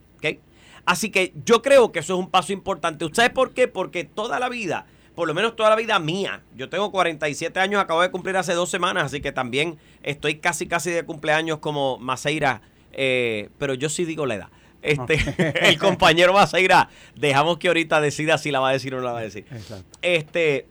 Así 0.86 1.10
que 1.10 1.34
yo 1.46 1.62
creo 1.62 1.92
que 1.92 2.00
eso 2.00 2.14
es 2.14 2.20
un 2.20 2.30
paso 2.30 2.54
importante. 2.54 3.06
¿Ustedes 3.06 3.30
por 3.30 3.54
qué? 3.54 3.68
Porque 3.68 4.04
toda 4.04 4.40
la 4.40 4.50
vida 4.50 4.86
por 5.16 5.28
lo 5.28 5.34
menos 5.34 5.56
toda 5.56 5.70
la 5.70 5.76
vida 5.76 6.00
mía. 6.00 6.42
Yo 6.56 6.70
tengo 6.70 6.92
47 6.92 7.60
años, 7.60 7.82
acabo 7.82 8.02
de 8.02 8.12
cumplir 8.12 8.36
hace 8.38 8.54
dos 8.54 8.70
semanas, 8.70 9.06
así 9.06 9.22
que 9.22 9.32
también 9.32 9.78
estoy 10.02 10.36
casi, 10.36 10.68
casi 10.68 10.92
de 10.92 11.04
cumpleaños 11.04 11.60
como 11.60 11.98
Maceira, 12.00 12.62
eh, 12.92 13.50
pero 13.58 13.74
yo 13.74 13.90
sí 13.90 14.06
digo 14.06 14.26
la 14.26 14.36
edad. 14.36 14.50
Este, 14.82 15.18
el 15.68 15.78
compañero 15.78 16.34
Maceira, 16.34 16.90
dejamos 17.16 17.58
que 17.58 17.68
ahorita 17.68 18.02
decida 18.02 18.38
si 18.38 18.52
la 18.52 18.60
va 18.60 18.70
a 18.70 18.74
decir 18.74 18.94
o 18.96 18.98
no 18.98 19.04
la 19.04 19.14
va 19.14 19.20
a 19.20 19.24
decir. 19.24 19.46
Este, 20.02 20.68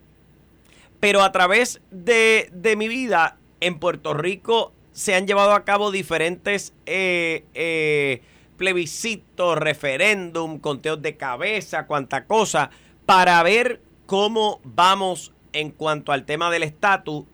pero 1.00 1.23
a 1.23 1.33
través 1.33 1.81
de, 1.90 2.50
mi 2.76 2.88
vida 2.88 3.38
en 3.61 3.78
Puerto 3.78 4.12
Rico 4.12 4.73
se 4.92 5.14
han 5.14 5.26
llevado 5.26 5.52
a 5.52 5.64
cabo 5.64 5.90
diferentes 5.90 6.75
eh, 6.85 7.45
eh, 7.54 8.23
plebiscitos, 8.62 9.59
referéndum, 9.59 10.61
conteos 10.61 11.02
de 11.02 11.16
cabeza, 11.16 11.88
cuanta 11.88 12.26
cosa, 12.26 12.71
para 13.07 13.42
ver 13.42 13.81
cómo 14.07 14.61
vamos 14.62 15.33
en 15.52 15.73
cuanto 15.73 16.12
al 16.12 16.25
tema 16.25 16.49
del 16.49 16.62
estatus, 16.62 17.25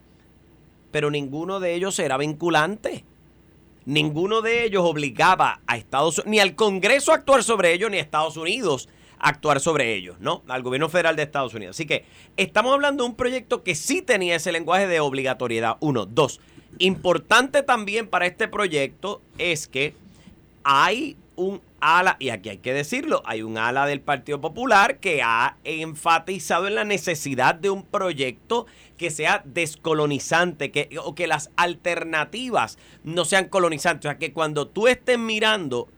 pero 0.91 1.11
ninguno 1.11 1.61
de 1.61 1.75
ellos 1.75 1.99
era 1.99 2.17
vinculante. 2.17 3.05
Ninguno 3.85 4.41
de 4.41 4.65
ellos 4.65 4.85
obligaba 4.87 5.61
a 5.67 5.77
Estados 5.77 6.17
Unidos, 6.17 6.31
ni 6.31 6.41
al 6.41 6.55
Congreso 6.55 7.13
a 7.13 7.17
actuar 7.17 7.43
sobre 7.43 7.75
ellos, 7.75 7.91
ni 7.91 7.99
a 7.99 8.01
Estados 8.01 8.39
Unidos 8.39 8.89
a 9.19 9.29
actuar 9.29 9.61
sobre 9.61 9.95
ellos, 9.95 10.17
¿no? 10.21 10.43
Al 10.49 10.63
gobierno 10.63 10.89
federal 10.89 11.15
de 11.15 11.25
Estados 11.25 11.53
Unidos. 11.53 11.77
Así 11.77 11.85
que 11.85 12.07
estamos 12.39 12.73
hablando 12.73 13.05
de 13.05 13.11
un 13.11 13.17
proyecto 13.17 13.63
que 13.63 13.75
sí 13.75 14.01
tenía 14.01 14.37
ese 14.37 14.51
lenguaje 14.51 14.87
de 14.87 15.01
obligatoriedad. 15.01 15.77
Uno. 15.81 16.07
Dos. 16.07 16.41
Importante 16.79 17.63
también 17.63 18.07
para 18.07 18.25
este 18.25 18.49
proyecto 18.49 19.21
es 19.37 19.69
que 19.69 19.93
hay 20.65 21.17
un 21.37 21.61
ala, 21.81 22.17
y 22.19 22.31
aquí 22.31 22.49
hay 22.49 22.59
que 22.59 22.75
decirlo, 22.75 23.23
hay 23.25 23.43
un 23.43 23.59
ala 23.59 23.87
del 23.87 24.00
Partido 24.00 24.41
Popular 24.41 24.99
que 24.99 25.23
ha 25.23 25.57
enfatizado 25.62 26.67
en 26.67 26.75
la 26.75 26.85
necesidad 26.85 27.55
de 27.55 27.71
un 27.71 27.85
proyecto 27.85 28.67
que 28.97 29.11
sea 29.11 29.43
descolonizante, 29.45 30.73
que, 30.73 30.91
o 31.03 31.15
que 31.15 31.29
las 31.29 31.50
alternativas 31.57 32.79
no 33.05 33.25
sean 33.25 33.49
colonizantes. 33.49 34.09
O 34.09 34.11
sea, 34.11 34.19
que 34.19 34.33
cuando 34.33 34.67
tú 34.67 34.88
estés 34.88 35.19
mirando 35.19 35.88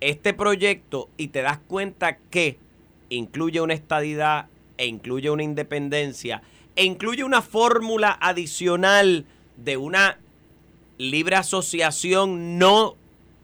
este 0.00 0.32
proyecto 0.34 1.08
y 1.16 1.28
te 1.28 1.42
das 1.42 1.58
cuenta 1.58 2.18
que 2.18 2.58
incluye 3.08 3.60
una 3.60 3.74
estadidad 3.74 4.46
e 4.78 4.86
incluye 4.86 5.30
una 5.30 5.42
independencia 5.42 6.42
e 6.76 6.84
incluye 6.84 7.24
una 7.24 7.42
fórmula 7.42 8.16
adicional 8.20 9.24
de 9.56 9.76
una 9.78 10.18
libre 10.98 11.36
asociación 11.36 12.58
no 12.58 12.96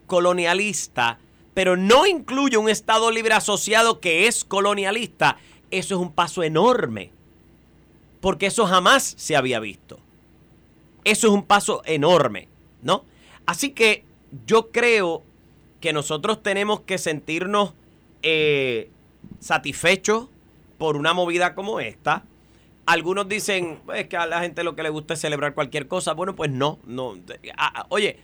colonialista, 0.06 1.18
pero 1.54 1.76
no 1.76 2.06
incluye 2.06 2.56
un 2.56 2.68
Estado 2.68 3.10
libre 3.10 3.34
asociado 3.34 4.00
que 4.00 4.26
es 4.26 4.44
colonialista, 4.44 5.38
eso 5.70 5.94
es 5.94 6.00
un 6.00 6.12
paso 6.12 6.42
enorme. 6.42 7.10
Porque 8.20 8.46
eso 8.46 8.66
jamás 8.66 9.14
se 9.16 9.36
había 9.36 9.58
visto. 9.58 9.98
Eso 11.04 11.26
es 11.26 11.32
un 11.32 11.42
paso 11.42 11.82
enorme, 11.84 12.48
¿no? 12.82 13.04
Así 13.46 13.70
que 13.70 14.04
yo 14.46 14.70
creo 14.70 15.24
que 15.80 15.92
nosotros 15.92 16.42
tenemos 16.42 16.80
que 16.82 16.98
sentirnos 16.98 17.74
eh, 18.22 18.90
satisfechos 19.40 20.28
por 20.78 20.96
una 20.96 21.12
movida 21.12 21.54
como 21.54 21.80
esta. 21.80 22.24
Algunos 22.84 23.28
dicen 23.28 23.80
es 23.94 24.08
que 24.08 24.16
a 24.16 24.26
la 24.26 24.40
gente 24.40 24.64
lo 24.64 24.74
que 24.74 24.82
le 24.82 24.90
gusta 24.90 25.14
es 25.14 25.20
celebrar 25.20 25.54
cualquier 25.54 25.86
cosa. 25.86 26.14
Bueno, 26.14 26.34
pues 26.34 26.50
no, 26.50 26.78
no. 26.84 27.14
oye, 27.88 28.18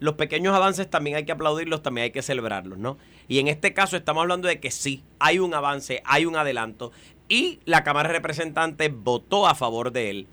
los 0.00 0.14
pequeños 0.14 0.54
avances 0.54 0.90
también 0.90 1.16
hay 1.16 1.24
que 1.24 1.32
aplaudirlos, 1.32 1.82
también 1.82 2.04
hay 2.04 2.10
que 2.10 2.22
celebrarlos, 2.22 2.76
¿no? 2.76 2.98
Y 3.28 3.38
en 3.38 3.48
este 3.48 3.72
caso 3.72 3.96
estamos 3.96 4.22
hablando 4.22 4.48
de 4.48 4.60
que 4.60 4.70
sí, 4.70 5.02
hay 5.18 5.38
un 5.38 5.54
avance, 5.54 6.02
hay 6.04 6.26
un 6.26 6.36
adelanto 6.36 6.92
y 7.28 7.60
la 7.64 7.84
Cámara 7.84 8.08
de 8.08 8.16
Representantes 8.16 8.90
votó 8.94 9.46
a 9.46 9.54
favor 9.54 9.92
de 9.92 10.10
él. 10.10 10.26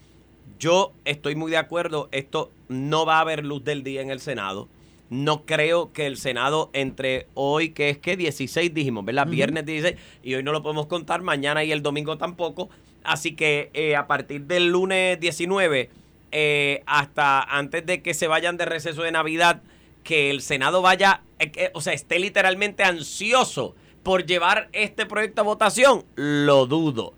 Yo 0.60 0.92
estoy 1.06 1.36
muy 1.36 1.52
de 1.52 1.58
acuerdo, 1.58 2.10
esto 2.12 2.52
no 2.68 3.06
va 3.06 3.18
a 3.18 3.22
haber 3.22 3.46
luz 3.46 3.64
del 3.64 3.84
día 3.84 4.02
en 4.02 4.10
el 4.10 4.20
Senado. 4.20 4.68
No 5.10 5.46
creo 5.46 5.94
que 5.94 6.06
el 6.06 6.18
Senado 6.18 6.70
entre 6.74 7.28
hoy, 7.34 7.70
que 7.70 7.90
es 7.90 7.98
que 7.98 8.18
16 8.18 8.74
dijimos, 8.74 9.06
¿verdad? 9.06 9.28
Viernes 9.28 9.66
16, 9.66 9.96
y 10.24 10.36
hoy 10.36 10.44
no 10.44 10.52
lo 10.52 10.62
podemos 10.62 10.88
contar, 10.88 11.22
mañana 11.22 11.64
y 11.64 11.72
el 11.72 11.82
domingo 11.82 12.18
tampoco. 12.18 12.70
Así 13.04 13.36
que 13.36 13.70
eh, 13.74 13.96
a 13.96 14.08
partir 14.08 14.44
del 14.44 14.70
lunes 14.70 15.20
19 15.20 15.90
eh, 16.32 16.84
hasta 16.86 17.42
antes 17.42 17.86
de 17.86 18.02
que 18.02 18.14
se 18.14 18.28
vayan 18.28 18.58
de 18.58 18.66
receso 18.66 19.04
de 19.04 19.12
Navidad, 19.12 19.62
que 20.04 20.30
el 20.30 20.42
Senado 20.42 20.82
vaya, 20.82 21.22
eh, 21.40 21.72
o 21.74 21.82
sea, 21.82 21.94
esté 21.94 22.20
literalmente 22.20 22.84
ansioso 22.84 23.76
por 24.04 24.26
llevar 24.26 24.70
este 24.74 25.06
proyecto 25.06 25.42
a 25.42 25.46
votación, 25.46 26.06
lo 26.16 26.66
dudo. 26.66 27.14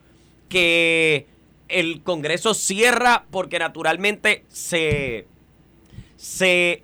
Que 0.49 1.27
el 1.67 2.01
Congreso 2.03 2.53
cierra 2.53 3.25
porque 3.31 3.59
naturalmente 3.59 4.43
se, 4.49 5.25
se 6.17 6.83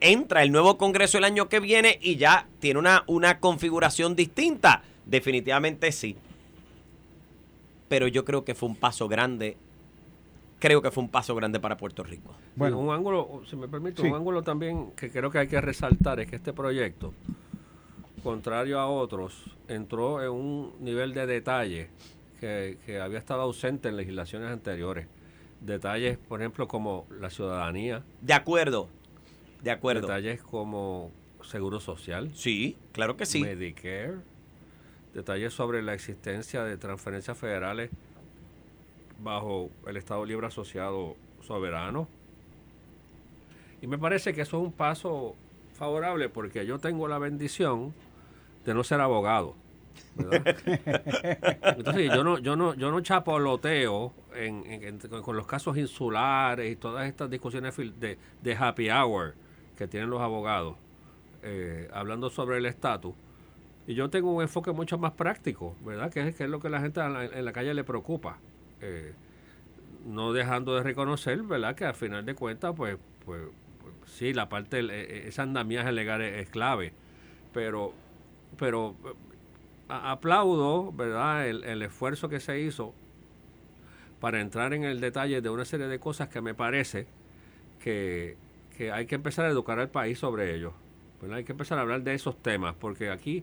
entra 0.00 0.42
el 0.42 0.52
nuevo 0.52 0.76
Congreso 0.76 1.18
el 1.18 1.24
año 1.24 1.48
que 1.48 1.60
viene 1.60 1.98
y 2.02 2.16
ya 2.16 2.46
tiene 2.58 2.78
una, 2.78 3.04
una 3.06 3.40
configuración 3.40 4.16
distinta. 4.16 4.82
Definitivamente 5.06 5.92
sí. 5.92 6.16
Pero 7.90 8.08
yo 8.08 8.24
creo 8.24 8.44
que 8.44 8.54
fue 8.54 8.70
un 8.70 8.76
paso 8.76 9.06
grande 9.06 9.58
creo 10.60 10.80
que 10.80 10.90
fue 10.92 11.02
un 11.02 11.08
paso 11.08 11.34
grande 11.34 11.58
para 11.58 11.76
Puerto 11.76 12.04
Rico. 12.04 12.36
Bueno, 12.54 12.78
un 12.78 12.94
ángulo, 12.94 13.42
si 13.48 13.56
me 13.56 13.66
permite, 13.66 14.02
un 14.02 14.14
ángulo 14.14 14.42
también 14.42 14.92
que 14.92 15.10
creo 15.10 15.30
que 15.30 15.38
hay 15.38 15.48
que 15.48 15.60
resaltar 15.60 16.20
es 16.20 16.28
que 16.28 16.36
este 16.36 16.52
proyecto, 16.52 17.12
contrario 18.22 18.78
a 18.78 18.86
otros, 18.86 19.56
entró 19.66 20.22
en 20.22 20.30
un 20.30 20.74
nivel 20.80 21.14
de 21.14 21.26
detalle 21.26 21.88
que, 22.38 23.00
había 23.02 23.18
estado 23.18 23.42
ausente 23.42 23.88
en 23.88 23.96
legislaciones 23.96 24.50
anteriores. 24.50 25.08
Detalles, 25.60 26.16
por 26.16 26.40
ejemplo, 26.40 26.68
como 26.68 27.06
la 27.20 27.28
ciudadanía. 27.28 28.02
De 28.20 28.32
acuerdo, 28.32 28.88
de 29.62 29.70
acuerdo. 29.70 30.02
Detalles 30.06 30.42
como 30.42 31.10
seguro 31.42 31.80
social. 31.80 32.30
Sí, 32.34 32.76
claro 32.92 33.16
que 33.16 33.26
sí. 33.26 33.42
Medicare. 33.42 34.18
Detalles 35.14 35.52
sobre 35.52 35.82
la 35.82 35.94
existencia 35.94 36.62
de 36.64 36.76
transferencias 36.76 37.36
federales 37.36 37.90
bajo 39.22 39.70
el 39.86 39.96
Estado 39.96 40.24
Libre 40.24 40.46
Asociado 40.46 41.16
Soberano. 41.42 42.08
Y 43.82 43.86
me 43.86 43.98
parece 43.98 44.32
que 44.34 44.42
eso 44.42 44.58
es 44.58 44.64
un 44.64 44.72
paso 44.72 45.34
favorable 45.74 46.28
porque 46.28 46.66
yo 46.66 46.78
tengo 46.78 47.08
la 47.08 47.18
bendición 47.18 47.94
de 48.64 48.74
no 48.74 48.84
ser 48.84 49.00
abogado. 49.00 49.54
Entonces 50.16 52.12
yo 52.12 52.22
no, 52.22 52.38
yo 52.38 52.56
no, 52.56 52.74
yo 52.74 52.90
no 52.90 53.00
chapoloteo 53.00 54.12
en, 54.34 54.98
con 55.22 55.36
los 55.36 55.46
casos 55.46 55.76
insulares 55.76 56.70
y 56.70 56.76
todas 56.76 57.08
estas 57.08 57.30
discusiones 57.30 57.76
de, 57.76 58.18
de 58.42 58.56
happy 58.56 58.90
hour 58.90 59.34
que 59.76 59.88
tienen 59.88 60.10
los 60.10 60.20
abogados 60.20 60.76
eh, 61.42 61.88
hablando 61.92 62.28
sobre 62.30 62.58
el 62.58 62.66
estatus. 62.66 63.14
Y 63.90 63.94
yo 63.94 64.08
tengo 64.08 64.32
un 64.32 64.40
enfoque 64.40 64.70
mucho 64.70 64.98
más 64.98 65.14
práctico, 65.14 65.74
¿verdad? 65.84 66.12
Que 66.12 66.28
es, 66.28 66.36
que 66.36 66.44
es 66.44 66.48
lo 66.48 66.60
que 66.60 66.68
la 66.68 66.80
gente 66.80 67.00
en 67.00 67.44
la 67.44 67.52
calle 67.52 67.74
le 67.74 67.82
preocupa. 67.82 68.38
Eh, 68.80 69.14
no 70.06 70.32
dejando 70.32 70.76
de 70.76 70.84
reconocer, 70.84 71.42
¿verdad? 71.42 71.74
Que 71.74 71.86
al 71.86 71.96
final 71.96 72.24
de 72.24 72.36
cuentas, 72.36 72.72
pues, 72.76 72.98
pues, 73.24 73.42
pues 73.82 74.12
sí, 74.12 74.32
la 74.32 74.48
parte, 74.48 74.78
e, 74.78 74.84
e, 74.84 75.26
ese 75.26 75.42
andamiaje 75.42 75.90
legal 75.90 76.22
es, 76.22 76.48
clave, 76.50 76.92
pero, 77.52 77.92
pero 78.56 78.94
aplaudo, 79.88 80.92
¿verdad? 80.92 81.48
El, 81.48 81.82
esfuerzo 81.82 82.28
que 82.28 82.38
se 82.38 82.60
hizo 82.60 82.94
para 84.20 84.40
entrar 84.40 84.72
en 84.72 84.84
el 84.84 85.00
detalle 85.00 85.40
de 85.40 85.50
una 85.50 85.64
serie 85.64 85.88
de 85.88 85.98
cosas 85.98 86.28
que 86.28 86.40
me 86.40 86.54
parece 86.54 87.08
que, 87.80 88.36
que 88.76 88.92
hay 88.92 89.06
que 89.06 89.16
empezar 89.16 89.46
a 89.46 89.48
educar 89.48 89.80
al 89.80 89.88
país 89.88 90.16
sobre 90.16 90.54
ellos. 90.54 90.74
Hay 91.32 91.42
que 91.42 91.50
empezar 91.50 91.76
a 91.78 91.80
hablar 91.80 92.02
de 92.02 92.14
esos 92.14 92.40
temas, 92.40 92.76
porque 92.76 93.10
aquí, 93.10 93.42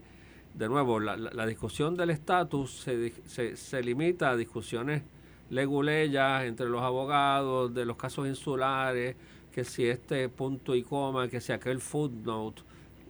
de 0.58 0.68
nuevo, 0.68 1.00
la, 1.00 1.16
la, 1.16 1.46
discusión 1.46 1.96
del 1.96 2.10
estatus 2.10 2.80
se, 2.82 3.12
se, 3.28 3.56
se 3.56 3.84
limita 3.84 4.32
a 4.32 4.36
discusiones 4.36 5.04
leguleyas 5.52 6.46
entre 6.46 6.68
los 6.68 6.82
abogados 6.82 7.74
de 7.76 7.86
los 7.86 7.96
casos 7.96 8.28
insulares, 8.28 9.16
que 9.52 9.64
si 9.64 9.86
este 9.86 10.30
punto 10.30 10.76
y 10.76 10.82
coma, 10.82 11.28
que 11.28 11.42
si 11.42 11.52
aquel 11.52 11.80
footnote, 11.80 12.64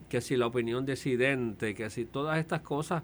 que 0.09 0.19
si 0.19 0.35
la 0.35 0.47
opinión 0.47 0.85
decidente, 0.85 1.73
que 1.73 1.89
si 1.89 2.03
todas 2.03 2.37
estas 2.37 2.61
cosas 2.61 3.03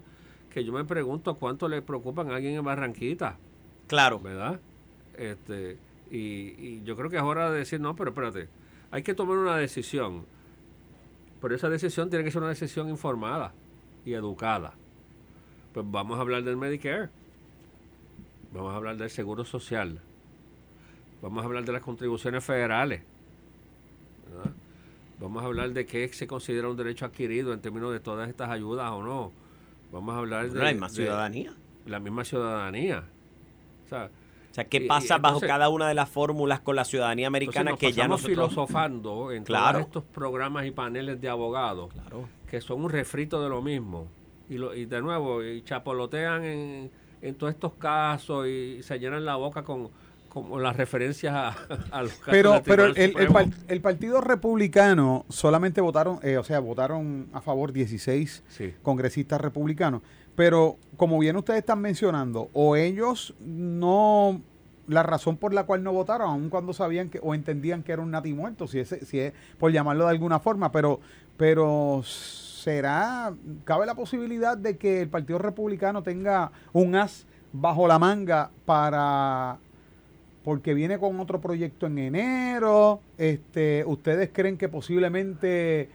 que 0.50 0.62
yo 0.62 0.72
me 0.72 0.84
pregunto 0.84 1.34
cuánto 1.36 1.66
le 1.66 1.80
preocupan 1.80 2.30
a 2.30 2.36
alguien 2.36 2.54
en 2.54 2.64
Barranquita. 2.64 3.38
Claro. 3.86 4.20
¿Verdad? 4.20 4.60
Este, 5.16 5.78
y, 6.10 6.18
y 6.18 6.82
yo 6.84 6.96
creo 6.96 7.08
que 7.08 7.16
es 7.16 7.22
hora 7.22 7.50
de 7.50 7.60
decir, 7.60 7.80
no, 7.80 7.96
pero 7.96 8.10
espérate, 8.10 8.48
hay 8.90 9.02
que 9.02 9.14
tomar 9.14 9.38
una 9.38 9.56
decisión. 9.56 10.26
Pero 11.40 11.54
esa 11.54 11.70
decisión 11.70 12.10
tiene 12.10 12.24
que 12.24 12.30
ser 12.30 12.42
una 12.42 12.50
decisión 12.50 12.90
informada 12.90 13.52
y 14.04 14.14
educada. 14.14 14.74
Pues 15.72 15.86
vamos 15.88 16.18
a 16.18 16.20
hablar 16.20 16.42
del 16.44 16.56
Medicare. 16.56 17.08
Vamos 18.52 18.72
a 18.72 18.76
hablar 18.76 18.96
del 18.96 19.10
Seguro 19.10 19.44
Social. 19.44 20.00
Vamos 21.20 21.42
a 21.42 21.46
hablar 21.46 21.64
de 21.64 21.72
las 21.72 21.82
contribuciones 21.82 22.44
federales. 22.44 23.02
¿verdad? 24.28 24.52
Vamos 25.20 25.42
a 25.42 25.46
hablar 25.46 25.72
de 25.72 25.86
qué 25.86 26.06
se 26.08 26.26
considera 26.26 26.68
un 26.68 26.76
derecho 26.76 27.06
adquirido 27.06 27.52
en 27.52 27.60
términos 27.60 27.92
de 27.92 28.00
todas 28.00 28.28
estas 28.28 28.50
ayudas 28.50 28.90
o 28.92 29.02
no. 29.02 29.32
Vamos 29.90 30.14
a 30.14 30.18
hablar 30.18 30.50
de... 30.50 30.74
Más 30.74 30.94
de 30.94 31.04
ciudadanía. 31.04 31.54
La 31.86 32.00
misma 32.00 32.24
ciudadanía. 32.24 33.04
O 33.86 33.88
sea, 33.88 34.10
O 34.54 34.56
sea, 34.56 34.64
¿qué 34.68 34.82
pasa 34.82 35.18
bajo 35.18 35.40
cada 35.40 35.68
una 35.68 35.88
de 35.88 35.94
las 35.94 36.08
fórmulas 36.08 36.60
con 36.60 36.76
la 36.76 36.84
ciudadanía 36.84 37.26
americana 37.26 37.76
que 37.76 37.92
ya 37.92 38.06
nosotros... 38.06 38.30
filosofando 38.30 39.32
en 39.32 39.42
Claro. 39.42 39.78
todos 39.80 39.86
estos 39.86 40.04
programas 40.04 40.64
y 40.66 40.70
paneles 40.70 41.20
de 41.20 41.28
abogados 41.28 41.92
Claro. 41.92 42.28
que 42.48 42.60
son 42.60 42.84
un 42.84 42.90
refrito 42.90 43.42
de 43.42 43.48
lo 43.48 43.62
mismo. 43.62 44.06
Y, 44.48 44.58
lo, 44.58 44.72
y 44.72 44.84
de 44.86 45.00
nuevo, 45.02 45.42
y 45.42 45.62
chapolotean 45.62 46.44
en, 46.44 46.90
en 47.20 47.34
todos 47.34 47.52
estos 47.52 47.72
casos 47.74 48.46
y 48.46 48.80
se 48.84 48.96
llenan 49.00 49.24
la 49.24 49.34
boca 49.34 49.64
con, 49.64 49.88
con 50.28 50.62
las 50.62 50.76
referencias 50.76 51.34
a, 51.34 51.48
a 51.90 52.02
los 52.02 52.12
casos 52.12 52.26
Pero, 52.30 52.62
pero 52.64 52.84
el, 52.84 52.96
el, 52.96 53.16
el 53.66 53.80
Partido 53.80 54.20
Republicano 54.20 55.24
solamente 55.30 55.80
votaron, 55.80 56.20
eh, 56.22 56.36
o 56.38 56.44
sea, 56.44 56.60
votaron 56.60 57.26
a 57.32 57.40
favor 57.40 57.72
16 57.72 58.44
Sí. 58.46 58.72
congresistas 58.82 59.40
republicanos. 59.40 60.02
Pero 60.36 60.76
como 60.96 61.18
bien 61.18 61.36
ustedes 61.36 61.60
están 61.60 61.80
mencionando, 61.80 62.50
o 62.52 62.76
ellos 62.76 63.34
no, 63.40 64.40
la 64.88 65.02
razón 65.02 65.36
por 65.36 65.54
la 65.54 65.64
cual 65.64 65.82
no 65.82 65.92
votaron, 65.92 66.30
aun 66.30 66.50
cuando 66.50 66.72
sabían 66.72 67.08
que, 67.08 67.20
o 67.22 67.34
entendían 67.34 67.82
que 67.82 67.92
era 67.92 68.02
un 68.02 68.10
nati 68.10 68.32
muerto, 68.32 68.66
si 68.66 68.80
es, 68.80 68.96
si 69.06 69.20
es 69.20 69.32
por 69.58 69.72
llamarlo 69.72 70.04
de 70.04 70.10
alguna 70.10 70.40
forma, 70.40 70.72
pero, 70.72 71.00
pero 71.36 72.02
será, 72.04 73.32
cabe 73.64 73.86
la 73.86 73.94
posibilidad 73.94 74.56
de 74.56 74.76
que 74.76 75.02
el 75.02 75.08
Partido 75.08 75.38
Republicano 75.38 76.02
tenga 76.02 76.50
un 76.72 76.96
as 76.96 77.26
bajo 77.52 77.86
la 77.86 77.98
manga 77.98 78.50
para 78.66 79.58
porque 80.44 80.74
viene 80.74 80.98
con 80.98 81.18
otro 81.20 81.40
proyecto 81.40 81.86
en 81.86 81.98
enero. 81.98 83.00
Este, 83.16 83.82
¿Ustedes 83.86 84.28
creen 84.30 84.58
que 84.58 84.68
posiblemente 84.68 85.88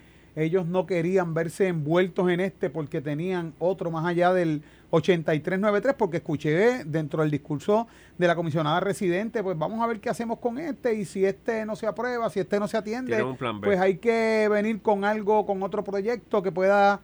ellos 0.44 0.66
no 0.66 0.86
querían 0.86 1.34
verse 1.34 1.68
envueltos 1.68 2.30
en 2.30 2.40
este 2.40 2.70
porque 2.70 3.02
tenían 3.02 3.54
otro 3.60 3.92
más 3.92 4.06
allá 4.06 4.34
del 4.34 4.64
8393? 4.92 5.96
Porque 5.98 6.18
escuché 6.18 6.84
dentro 6.86 7.22
del 7.22 7.32
discurso 7.32 7.88
de 8.18 8.28
la 8.28 8.36
comisionada 8.36 8.80
residente, 8.80 9.44
pues 9.44 9.58
vamos 9.58 9.82
a 9.82 9.88
ver 9.88 10.00
qué 10.00 10.10
hacemos 10.10 10.40
con 10.40 10.58
este 10.58 10.96
y 10.96 11.06
si 11.06 11.26
este 11.26 11.66
no 11.66 11.76
se 11.76 11.88
aprueba, 11.88 12.30
si 12.30 12.40
este 12.40 12.60
no 12.60 12.68
se 12.68 12.78
atiende, 12.78 13.24
pues 13.64 13.80
hay 13.80 13.98
que 13.98 14.48
venir 14.50 14.82
con 14.82 15.06
algo, 15.06 15.46
con 15.46 15.62
otro 15.64 15.84
proyecto 15.84 16.42
que 16.44 16.52
pueda... 16.52 17.02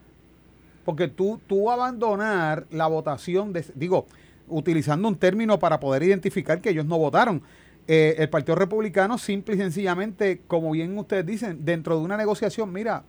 Porque 0.84 1.08
tú, 1.08 1.40
tú 1.48 1.70
abandonar 1.70 2.66
la 2.70 2.86
votación, 2.86 3.52
de, 3.52 3.64
digo, 3.74 4.06
utilizando 4.48 5.08
un 5.08 5.16
término 5.16 5.58
para 5.58 5.80
poder 5.80 6.04
identificar 6.04 6.60
que 6.60 6.70
ellos 6.70 6.86
no 6.86 6.96
votaron. 6.96 7.42
Eh, 7.88 8.16
el 8.18 8.28
Partido 8.28 8.56
Republicano 8.56 9.16
simple 9.16 9.54
y 9.54 9.58
sencillamente, 9.58 10.40
como 10.46 10.72
bien 10.72 10.96
ustedes 10.98 11.24
dicen, 11.24 11.64
dentro 11.64 11.96
de 11.98 12.04
una 12.04 12.16
negociación, 12.16 12.72
mira, 12.72 13.04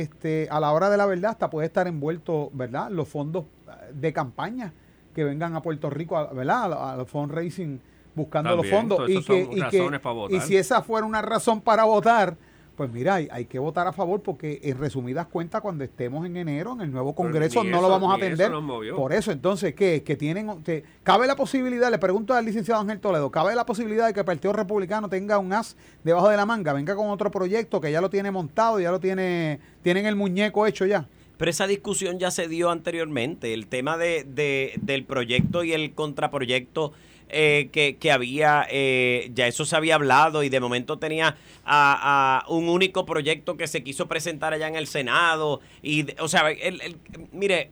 este, 0.00 0.48
a 0.50 0.58
la 0.60 0.72
hora 0.72 0.88
de 0.90 0.96
la 0.96 1.06
verdad 1.06 1.32
hasta 1.32 1.50
puede 1.50 1.66
estar 1.66 1.86
envuelto, 1.86 2.50
¿verdad? 2.52 2.90
Los 2.90 3.08
fondos 3.08 3.44
eh, 3.68 3.92
de 3.94 4.12
campaña 4.12 4.72
que 5.14 5.24
vengan 5.24 5.54
a 5.56 5.62
Puerto 5.62 5.90
Rico, 5.90 6.14
¿verdad? 6.32 6.64
A, 6.64 6.68
los- 6.68 6.78
a 6.78 6.96
los 6.96 7.08
fundraising 7.10 7.80
buscando 8.14 8.50
También, 8.50 8.72
los 8.72 8.80
fondos. 8.80 9.10
Y 9.10 9.22
que, 9.24 9.40
y, 9.42 9.54
que- 9.70 9.78
razones 9.78 10.00
para 10.00 10.14
votar. 10.14 10.36
y 10.36 10.40
si 10.40 10.56
esa 10.56 10.82
fuera 10.82 11.06
una 11.06 11.22
razón 11.22 11.60
para 11.60 11.84
votar, 11.84 12.36
pues 12.82 12.92
mira, 12.92 13.14
hay, 13.14 13.28
hay 13.30 13.44
que 13.44 13.60
votar 13.60 13.86
a 13.86 13.92
favor 13.92 14.22
porque 14.22 14.58
en 14.64 14.76
resumidas 14.76 15.28
cuentas 15.28 15.60
cuando 15.60 15.84
estemos 15.84 16.26
en 16.26 16.36
enero 16.36 16.72
en 16.72 16.80
el 16.80 16.90
nuevo 16.90 17.14
Congreso 17.14 17.62
no 17.62 17.80
lo 17.80 17.88
vamos 17.88 18.12
a 18.12 18.16
eso 18.16 18.24
atender. 18.24 18.50
nos 18.50 18.62
movió. 18.64 18.96
Por 18.96 19.12
eso, 19.12 19.30
entonces, 19.30 19.72
¿qué? 19.76 20.02
Que 20.02 20.16
tienen, 20.16 20.64
te- 20.64 20.82
cabe 21.04 21.28
la 21.28 21.36
posibilidad, 21.36 21.92
le 21.92 21.98
pregunto 21.98 22.34
al 22.34 22.44
licenciado 22.44 22.80
Ángel 22.80 22.98
Toledo, 22.98 23.30
¿cabe 23.30 23.54
la 23.54 23.64
posibilidad 23.64 24.08
de 24.08 24.14
que 24.14 24.18
el 24.18 24.26
Partido 24.26 24.52
Republicano 24.52 25.08
tenga 25.08 25.38
un 25.38 25.52
as 25.52 25.76
debajo 26.02 26.28
de 26.28 26.36
la 26.36 26.44
manga, 26.44 26.72
venga 26.72 26.96
con 26.96 27.08
otro 27.10 27.30
proyecto 27.30 27.80
que 27.80 27.92
ya 27.92 28.00
lo 28.00 28.10
tiene 28.10 28.32
montado, 28.32 28.80
ya 28.80 28.90
lo 28.90 28.98
tiene, 28.98 29.60
tienen 29.82 30.06
el 30.06 30.16
muñeco 30.16 30.66
hecho 30.66 30.84
ya? 30.84 31.06
Pero 31.38 31.50
esa 31.52 31.68
discusión 31.68 32.18
ya 32.18 32.32
se 32.32 32.48
dio 32.48 32.70
anteriormente. 32.70 33.54
El 33.54 33.68
tema 33.68 33.96
de, 33.96 34.24
de- 34.24 34.72
del 34.82 35.04
proyecto 35.04 35.62
y 35.62 35.72
el 35.72 35.92
contraproyecto 35.94 36.92
eh, 37.32 37.68
que, 37.72 37.96
que 37.96 38.12
había, 38.12 38.66
eh, 38.70 39.30
ya 39.34 39.46
eso 39.46 39.64
se 39.64 39.74
había 39.74 39.94
hablado 39.96 40.42
y 40.42 40.48
de 40.48 40.60
momento 40.60 40.98
tenía 40.98 41.36
a, 41.64 42.42
a 42.44 42.48
un 42.50 42.68
único 42.68 43.04
proyecto 43.06 43.56
que 43.56 43.66
se 43.66 43.82
quiso 43.82 44.06
presentar 44.06 44.52
allá 44.52 44.68
en 44.68 44.76
el 44.76 44.86
Senado. 44.86 45.60
Y, 45.82 46.06
o 46.20 46.28
sea, 46.28 46.50
el- 46.50 46.80
el- 46.80 46.96
mire, 47.32 47.70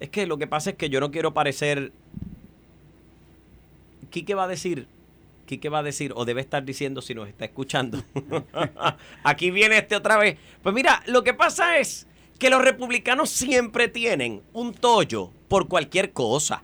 es 0.00 0.08
que 0.10 0.26
lo 0.26 0.38
que 0.38 0.46
pasa 0.46 0.70
es 0.70 0.76
que 0.76 0.88
yo 0.90 1.00
no 1.00 1.10
quiero 1.10 1.32
parecer... 1.34 1.92
Quique 4.10 4.34
va 4.34 4.44
a 4.44 4.48
decir, 4.48 4.86
Quique 5.46 5.68
va 5.68 5.80
a 5.80 5.82
decir, 5.82 6.12
o 6.14 6.24
debe 6.24 6.40
estar 6.40 6.64
diciendo 6.64 7.02
si 7.02 7.14
nos 7.14 7.28
está 7.28 7.44
escuchando. 7.46 8.02
Aquí 9.24 9.50
viene 9.50 9.78
este 9.78 9.96
otra 9.96 10.16
vez. 10.18 10.38
Pues 10.62 10.74
mira, 10.74 11.02
lo 11.06 11.24
que 11.24 11.34
pasa 11.34 11.78
es 11.78 12.06
que 12.38 12.50
los 12.50 12.62
republicanos 12.62 13.30
siempre 13.30 13.88
tienen 13.88 14.42
un 14.52 14.72
tollo 14.72 15.30
por 15.48 15.66
cualquier 15.68 16.12
cosa. 16.12 16.62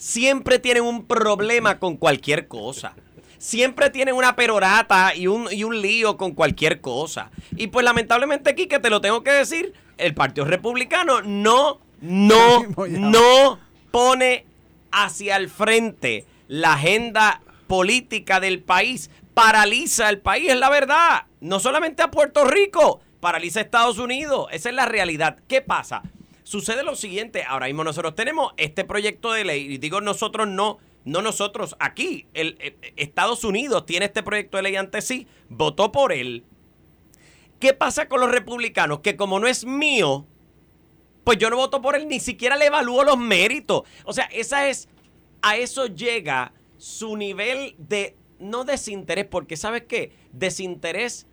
Siempre 0.00 0.58
tienen 0.58 0.84
un 0.84 1.04
problema 1.04 1.78
con 1.78 1.98
cualquier 1.98 2.48
cosa. 2.48 2.94
Siempre 3.36 3.90
tienen 3.90 4.14
una 4.14 4.34
perorata 4.34 5.14
y 5.14 5.26
un, 5.26 5.46
y 5.52 5.62
un 5.62 5.78
lío 5.78 6.16
con 6.16 6.32
cualquier 6.32 6.80
cosa. 6.80 7.30
Y 7.54 7.66
pues 7.66 7.84
lamentablemente 7.84 8.48
aquí, 8.48 8.66
que 8.66 8.78
te 8.78 8.88
lo 8.88 9.02
tengo 9.02 9.22
que 9.22 9.30
decir, 9.30 9.74
el 9.98 10.14
Partido 10.14 10.46
Republicano 10.46 11.20
no, 11.20 11.80
no, 12.00 12.64
no 12.88 13.58
pone 13.90 14.46
hacia 14.90 15.36
el 15.36 15.50
frente 15.50 16.24
la 16.48 16.72
agenda 16.72 17.42
política 17.66 18.40
del 18.40 18.62
país. 18.62 19.10
Paraliza 19.34 20.08
el 20.08 20.20
país, 20.20 20.48
es 20.48 20.58
la 20.58 20.70
verdad. 20.70 21.24
No 21.42 21.60
solamente 21.60 22.02
a 22.02 22.10
Puerto 22.10 22.46
Rico, 22.46 23.02
paraliza 23.20 23.60
a 23.60 23.64
Estados 23.64 23.98
Unidos. 23.98 24.46
Esa 24.50 24.70
es 24.70 24.74
la 24.74 24.86
realidad. 24.86 25.36
¿Qué 25.46 25.60
pasa? 25.60 26.00
Sucede 26.50 26.82
lo 26.82 26.96
siguiente, 26.96 27.44
ahora 27.44 27.66
mismo 27.66 27.84
nosotros 27.84 28.16
tenemos 28.16 28.54
este 28.56 28.82
proyecto 28.84 29.30
de 29.30 29.44
ley, 29.44 29.74
y 29.74 29.78
digo 29.78 30.00
nosotros 30.00 30.48
no, 30.48 30.78
no 31.04 31.22
nosotros, 31.22 31.76
aquí, 31.78 32.26
el, 32.34 32.58
eh, 32.58 32.76
Estados 32.96 33.44
Unidos 33.44 33.86
tiene 33.86 34.06
este 34.06 34.24
proyecto 34.24 34.56
de 34.56 34.64
ley 34.64 34.74
ante 34.74 35.00
sí, 35.00 35.28
votó 35.48 35.92
por 35.92 36.12
él. 36.12 36.42
¿Qué 37.60 37.72
pasa 37.72 38.08
con 38.08 38.20
los 38.20 38.32
republicanos? 38.32 38.98
Que 38.98 39.14
como 39.14 39.38
no 39.38 39.46
es 39.46 39.64
mío, 39.64 40.26
pues 41.22 41.38
yo 41.38 41.50
no 41.50 41.56
voto 41.56 41.80
por 41.80 41.94
él, 41.94 42.08
ni 42.08 42.18
siquiera 42.18 42.56
le 42.56 42.66
evalúo 42.66 43.04
los 43.04 43.16
méritos. 43.16 43.82
O 44.04 44.12
sea, 44.12 44.24
esa 44.24 44.66
es, 44.68 44.88
a 45.42 45.56
eso 45.56 45.86
llega 45.86 46.52
su 46.78 47.16
nivel 47.16 47.76
de, 47.78 48.16
no 48.40 48.64
desinterés, 48.64 49.26
porque 49.26 49.56
¿sabes 49.56 49.84
qué? 49.84 50.16
Desinterés 50.32 51.28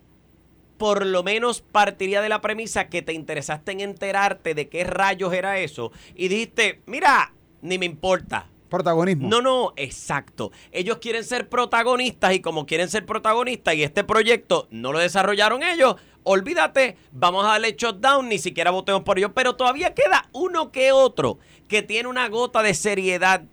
por 0.77 1.05
lo 1.05 1.23
menos 1.23 1.61
partiría 1.61 2.21
de 2.21 2.29
la 2.29 2.41
premisa 2.41 2.87
que 2.87 3.01
te 3.01 3.13
interesaste 3.13 3.71
en 3.71 3.81
enterarte 3.81 4.53
de 4.53 4.69
qué 4.69 4.83
rayos 4.83 5.33
era 5.33 5.59
eso 5.59 5.91
y 6.15 6.27
dijiste, 6.27 6.81
mira, 6.85 7.33
ni 7.61 7.77
me 7.77 7.85
importa. 7.85 8.47
Protagonismo. 8.69 9.29
No, 9.29 9.41
no, 9.41 9.73
exacto. 9.77 10.51
Ellos 10.71 10.97
quieren 10.97 11.23
ser 11.23 11.47
protagonistas 11.47 12.33
y 12.33 12.41
como 12.41 12.65
quieren 12.65 12.89
ser 12.89 13.05
protagonistas 13.05 13.75
y 13.75 13.83
este 13.83 14.03
proyecto 14.03 14.67
no 14.71 14.91
lo 14.91 14.99
desarrollaron 14.99 15.63
ellos, 15.63 15.95
olvídate, 16.23 16.97
vamos 17.11 17.45
a 17.45 17.49
darle 17.49 17.75
shutdown, 17.77 18.27
ni 18.27 18.39
siquiera 18.39 18.71
votemos 18.71 19.03
por 19.03 19.17
ellos, 19.17 19.31
pero 19.33 19.55
todavía 19.55 19.93
queda 19.93 20.29
uno 20.33 20.71
que 20.71 20.91
otro 20.91 21.39
que 21.69 21.81
tiene 21.81 22.09
una 22.09 22.27
gota 22.27 22.61
de 22.61 22.73
seriedad 22.73 23.43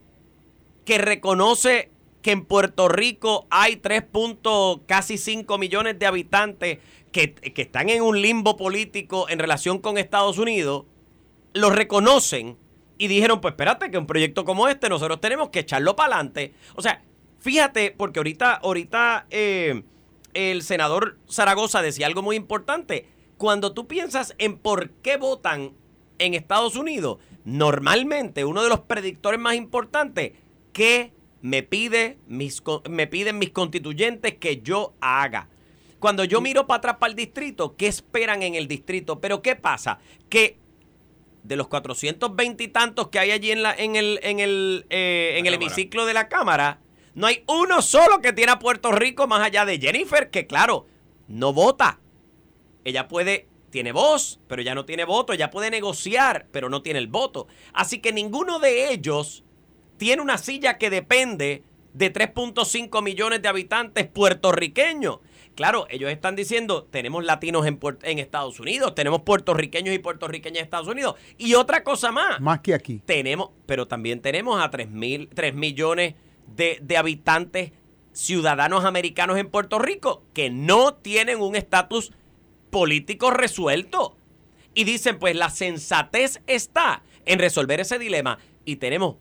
que 0.85 0.99
reconoce 0.99 1.91
que 2.23 2.33
en 2.33 2.45
Puerto 2.45 2.89
Rico 2.89 3.47
hay 3.51 3.77
3 3.77 4.03
puntos, 4.05 4.81
casi 4.87 5.19
5 5.19 5.59
millones 5.59 5.99
de 5.99 6.07
habitantes 6.07 6.79
que, 7.15 7.63
están 7.63 7.91
en 7.91 8.03
un 8.03 8.21
limbo 8.21 8.57
político 8.57 9.29
en 9.29 9.39
relación 9.39 9.79
con 9.79 9.99
Estados 9.99 10.37
Unidos, 10.37 10.85
lo 11.53 11.71
reconocen 11.71 12.59
y 12.99 13.07
dijeron, 13.07 13.41
pues 13.41 13.53
espérate, 13.53 13.89
que 13.93 13.99
un 13.99 14.07
proyecto 14.07 14.45
como 14.45 14.67
este 14.67 14.89
nosotros 14.89 15.21
tenemos 15.21 15.51
que 15.51 15.61
echarlo 15.61 15.95
para 15.95 16.17
adelante. 16.17 16.55
O 16.75 16.83
sea, 16.83 17.05
fíjate, 17.39 17.93
porque 17.93 18.19
ahorita, 18.19 18.55
ahorita 18.55 19.27
eh, 19.31 19.85
el 20.35 20.63
senador 20.63 21.19
Zaragoza 21.31 21.83
decía 21.83 22.09
algo 22.09 22.21
muy 22.21 22.35
importante. 22.35 23.07
Cuando 23.39 23.73
tú 23.75 23.87
piensas 23.87 24.35
en 24.39 24.59
por 24.59 24.91
qué 24.91 25.17
votan 25.17 25.73
en 26.19 26.35
Estados 26.35 26.75
Unidos, 26.75 27.19
normalmente 27.45 28.45
uno 28.45 28.65
de 28.65 28.71
los 28.71 28.81
predictores 28.81 29.39
más 29.39 29.55
importantes, 29.55 30.33
¿qué 30.73 31.13
me, 31.43 31.63
pide 31.63 32.19
mis, 32.27 32.61
me 32.91 33.07
piden 33.07 33.39
mis 33.39 33.51
constituyentes 33.51 34.35
que 34.35 34.63
yo 34.63 34.95
haga? 35.01 35.49
Cuando 36.05 36.25
yo 36.25 36.43
miro 36.43 36.67
para 36.67 36.77
atrás 36.77 36.97
para 37.01 37.13
el 37.13 37.17
distrito, 37.17 37.77
¿qué 37.77 37.87
esperan 37.87 38.43
en 38.43 38.55
el 38.57 38.69
distrito? 38.69 39.23
Pero 39.23 39.41
¿qué 39.41 39.57
pasa? 39.57 40.01
Que 40.29 40.59
de 41.43 41.57
los 41.57 41.67
420 41.69 42.63
y 42.63 42.69
tantos 42.69 43.09
que 43.09 43.19
hay 43.19 43.31
allí 43.31 43.53
en, 43.53 43.63
la, 43.63 43.73
en 43.73 43.97
el, 43.97 44.21
en 44.23 44.39
el, 44.39 44.85
eh, 44.91 45.37
en 45.39 45.47
el 45.47 45.55
hemiciclo 45.55 46.05
de 46.05 46.13
la 46.13 46.29
Cámara, 46.29 46.83
no 47.15 47.27
hay 47.27 47.43
uno 47.49 47.81
solo 47.81 48.21
que 48.21 48.35
tiene 48.35 48.53
a 48.53 48.59
Puerto 48.59 48.93
Rico 48.93 49.27
más 49.27 49.41
allá 49.41 49.65
de 49.65 49.79
Jennifer, 49.79 50.29
que 50.29 50.47
claro, 50.47 50.85
no 51.27 51.55
vota. 51.55 52.01
Ella 52.85 53.09
puede, 53.09 53.49
tiene 53.71 53.93
voz, 53.93 54.41
pero 54.47 54.61
ya 54.61 54.75
no 54.75 54.85
tiene 54.85 55.07
voto. 55.07 55.33
Ella 55.33 55.51
puede 55.51 55.71
negociar, 55.71 56.49
pero 56.53 56.69
no 56.69 56.83
tiene 56.83 56.99
el 56.99 57.09
voto. 57.09 57.47
Así 57.73 58.01
que 58.01 58.13
ninguno 58.13 58.59
de 58.59 58.93
ellos 58.93 59.43
tiene 59.97 60.21
una 60.21 60.37
silla 60.37 60.77
que 60.77 60.91
depende 60.91 61.65
de 61.95 62.13
3.5 62.13 63.03
millones 63.03 63.41
de 63.41 63.49
habitantes 63.49 64.07
puertorriqueños. 64.07 65.21
Claro, 65.55 65.87
ellos 65.89 66.11
están 66.11 66.35
diciendo, 66.35 66.85
tenemos 66.91 67.25
latinos 67.25 67.67
en, 67.67 67.79
en, 68.03 68.19
Estados 68.19 68.59
Unidos, 68.59 68.95
tenemos 68.95 69.23
puertorriqueños 69.23 69.95
y 69.95 69.99
puertorriqueñas 69.99 70.59
en 70.59 70.65
Estados 70.65 70.89
Unidos. 70.89 71.15
Y 71.39 71.55
otra 71.55 71.85
cosa 71.85 72.11
más. 72.11 72.41
Más 72.41 72.61
que 72.61 72.75
aquí. 72.75 73.01
Tenemos, 73.05 73.51
pero 73.67 73.87
también 73.87 74.21
tenemos 74.21 74.61
a 74.63 74.71
3, 74.71 74.91
mil, 74.91 75.29
3 75.33 75.55
millones 75.55 76.15
de, 76.57 76.79
de 76.83 76.97
habitantes 76.97 77.73
ciudadanos 78.13 78.85
americanos 78.85 79.39
en 79.39 79.49
Puerto 79.49 79.79
Rico 79.79 80.25
que 80.35 80.51
no 80.51 80.95
tienen 80.95 81.41
un 81.41 81.57
estatus 81.57 82.13
político 82.71 83.31
resuelto. 83.31 84.17
Y 84.75 84.83
dicen, 84.83 85.21
pues 85.21 85.37
la 85.37 85.51
sensatez 85.51 86.41
está 86.49 87.03
en 87.27 87.39
resolver 87.39 87.79
ese 87.79 87.99
dilema. 87.99 88.39
Y 88.65 88.77
tenemos 88.77 89.17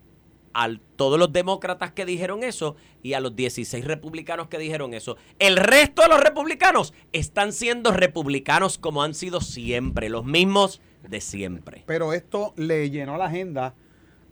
a 0.54 0.70
todos 0.96 1.20
los 1.20 1.32
demócratas 1.34 1.92
que 1.92 2.06
dijeron 2.06 2.44
eso 2.44 2.76
y 3.02 3.13
a 3.13 3.20
los 3.20 3.36
16 3.36 3.86
republicanos 3.86 4.48
que 4.48 4.58
dijeron 4.58 4.94
eso. 4.94 5.18
El 5.39 5.58
resto 5.58 6.02
de 6.02 6.10
los 6.10 6.20
republicanos 6.20 6.94
están 7.12 7.54
siendo 7.54 7.92
republicanos 7.92 8.78
como 8.78 9.04
han 9.04 9.13
sido 9.13 9.42
siempre, 9.42 10.10
los 10.10 10.26
mismos 10.26 10.82
de 11.08 11.22
siempre. 11.22 11.84
Pero 11.86 12.13
esto 12.13 12.54
le 12.56 12.89
llenó 12.89 13.18
la 13.18 13.26
agenda 13.26 13.76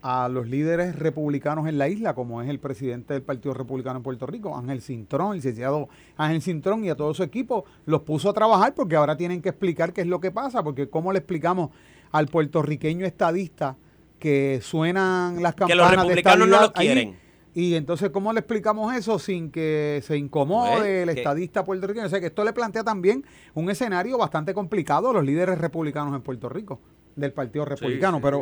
a 0.02 0.30
los 0.30 0.48
líderes 0.48 0.98
republicanos 0.98 1.68
en 1.68 1.78
la 1.78 1.88
isla, 1.88 2.16
como 2.16 2.42
es 2.42 2.50
el 2.50 2.60
presidente 2.60 3.14
del 3.14 3.22
Partido 3.22 3.54
Republicano 3.54 3.98
en 3.98 4.04
Puerto 4.04 4.26
Rico, 4.26 4.58
Ángel 4.58 4.82
Cintrón, 4.82 5.32
el 5.32 5.36
licenciado 5.38 5.90
Ángel 6.18 6.42
Cintrón 6.42 6.84
y 6.84 6.90
a 6.90 6.96
todo 6.96 7.14
su 7.14 7.24
equipo, 7.24 7.66
los 7.86 8.02
puso 8.02 8.30
a 8.30 8.34
trabajar 8.34 8.74
porque 8.74 8.96
ahora 8.96 9.16
tienen 9.16 9.42
que 9.42 9.50
explicar 9.50 9.94
qué 9.94 10.02
es 10.02 10.08
lo 10.08 10.20
que 10.20 10.32
pasa, 10.32 10.64
porque 10.64 10.90
cómo 10.90 11.12
le 11.14 11.20
explicamos 11.20 11.70
al 12.12 12.28
puertorriqueño 12.28 13.06
estadista 13.06 13.78
que 14.22 14.60
suenan 14.62 15.42
las 15.42 15.56
campanas 15.56 15.90
que 15.90 15.96
los 15.96 16.06
republicanos 16.06 16.48
no 16.48 16.62
lo 16.62 16.72
quieren. 16.72 17.18
y 17.56 17.74
entonces, 17.74 18.12
¿cómo 18.12 18.32
le 18.32 18.40
explicamos 18.40 18.96
eso 18.96 19.18
sin 19.18 19.52
que 19.52 20.02
se 20.06 20.16
incomode 20.16 20.78
pues, 20.78 20.88
el 20.88 21.10
estadista 21.10 21.66
puertorriqueño? 21.66 22.06
O 22.06 22.10
sea, 22.10 22.20
que 22.20 22.28
esto 22.28 22.46
le 22.46 22.54
plantea 22.54 22.84
también 22.84 23.26
un 23.56 23.70
escenario 23.72 24.20
bastante 24.20 24.54
complicado 24.54 25.10
a 25.10 25.14
los 25.14 25.26
líderes 25.26 25.58
republicanos 25.58 26.16
en 26.16 26.22
Puerto 26.22 26.48
Rico 26.48 26.80
del 27.16 27.34
Partido 27.34 27.66
Republicano, 27.66 28.22
pero... 28.22 28.42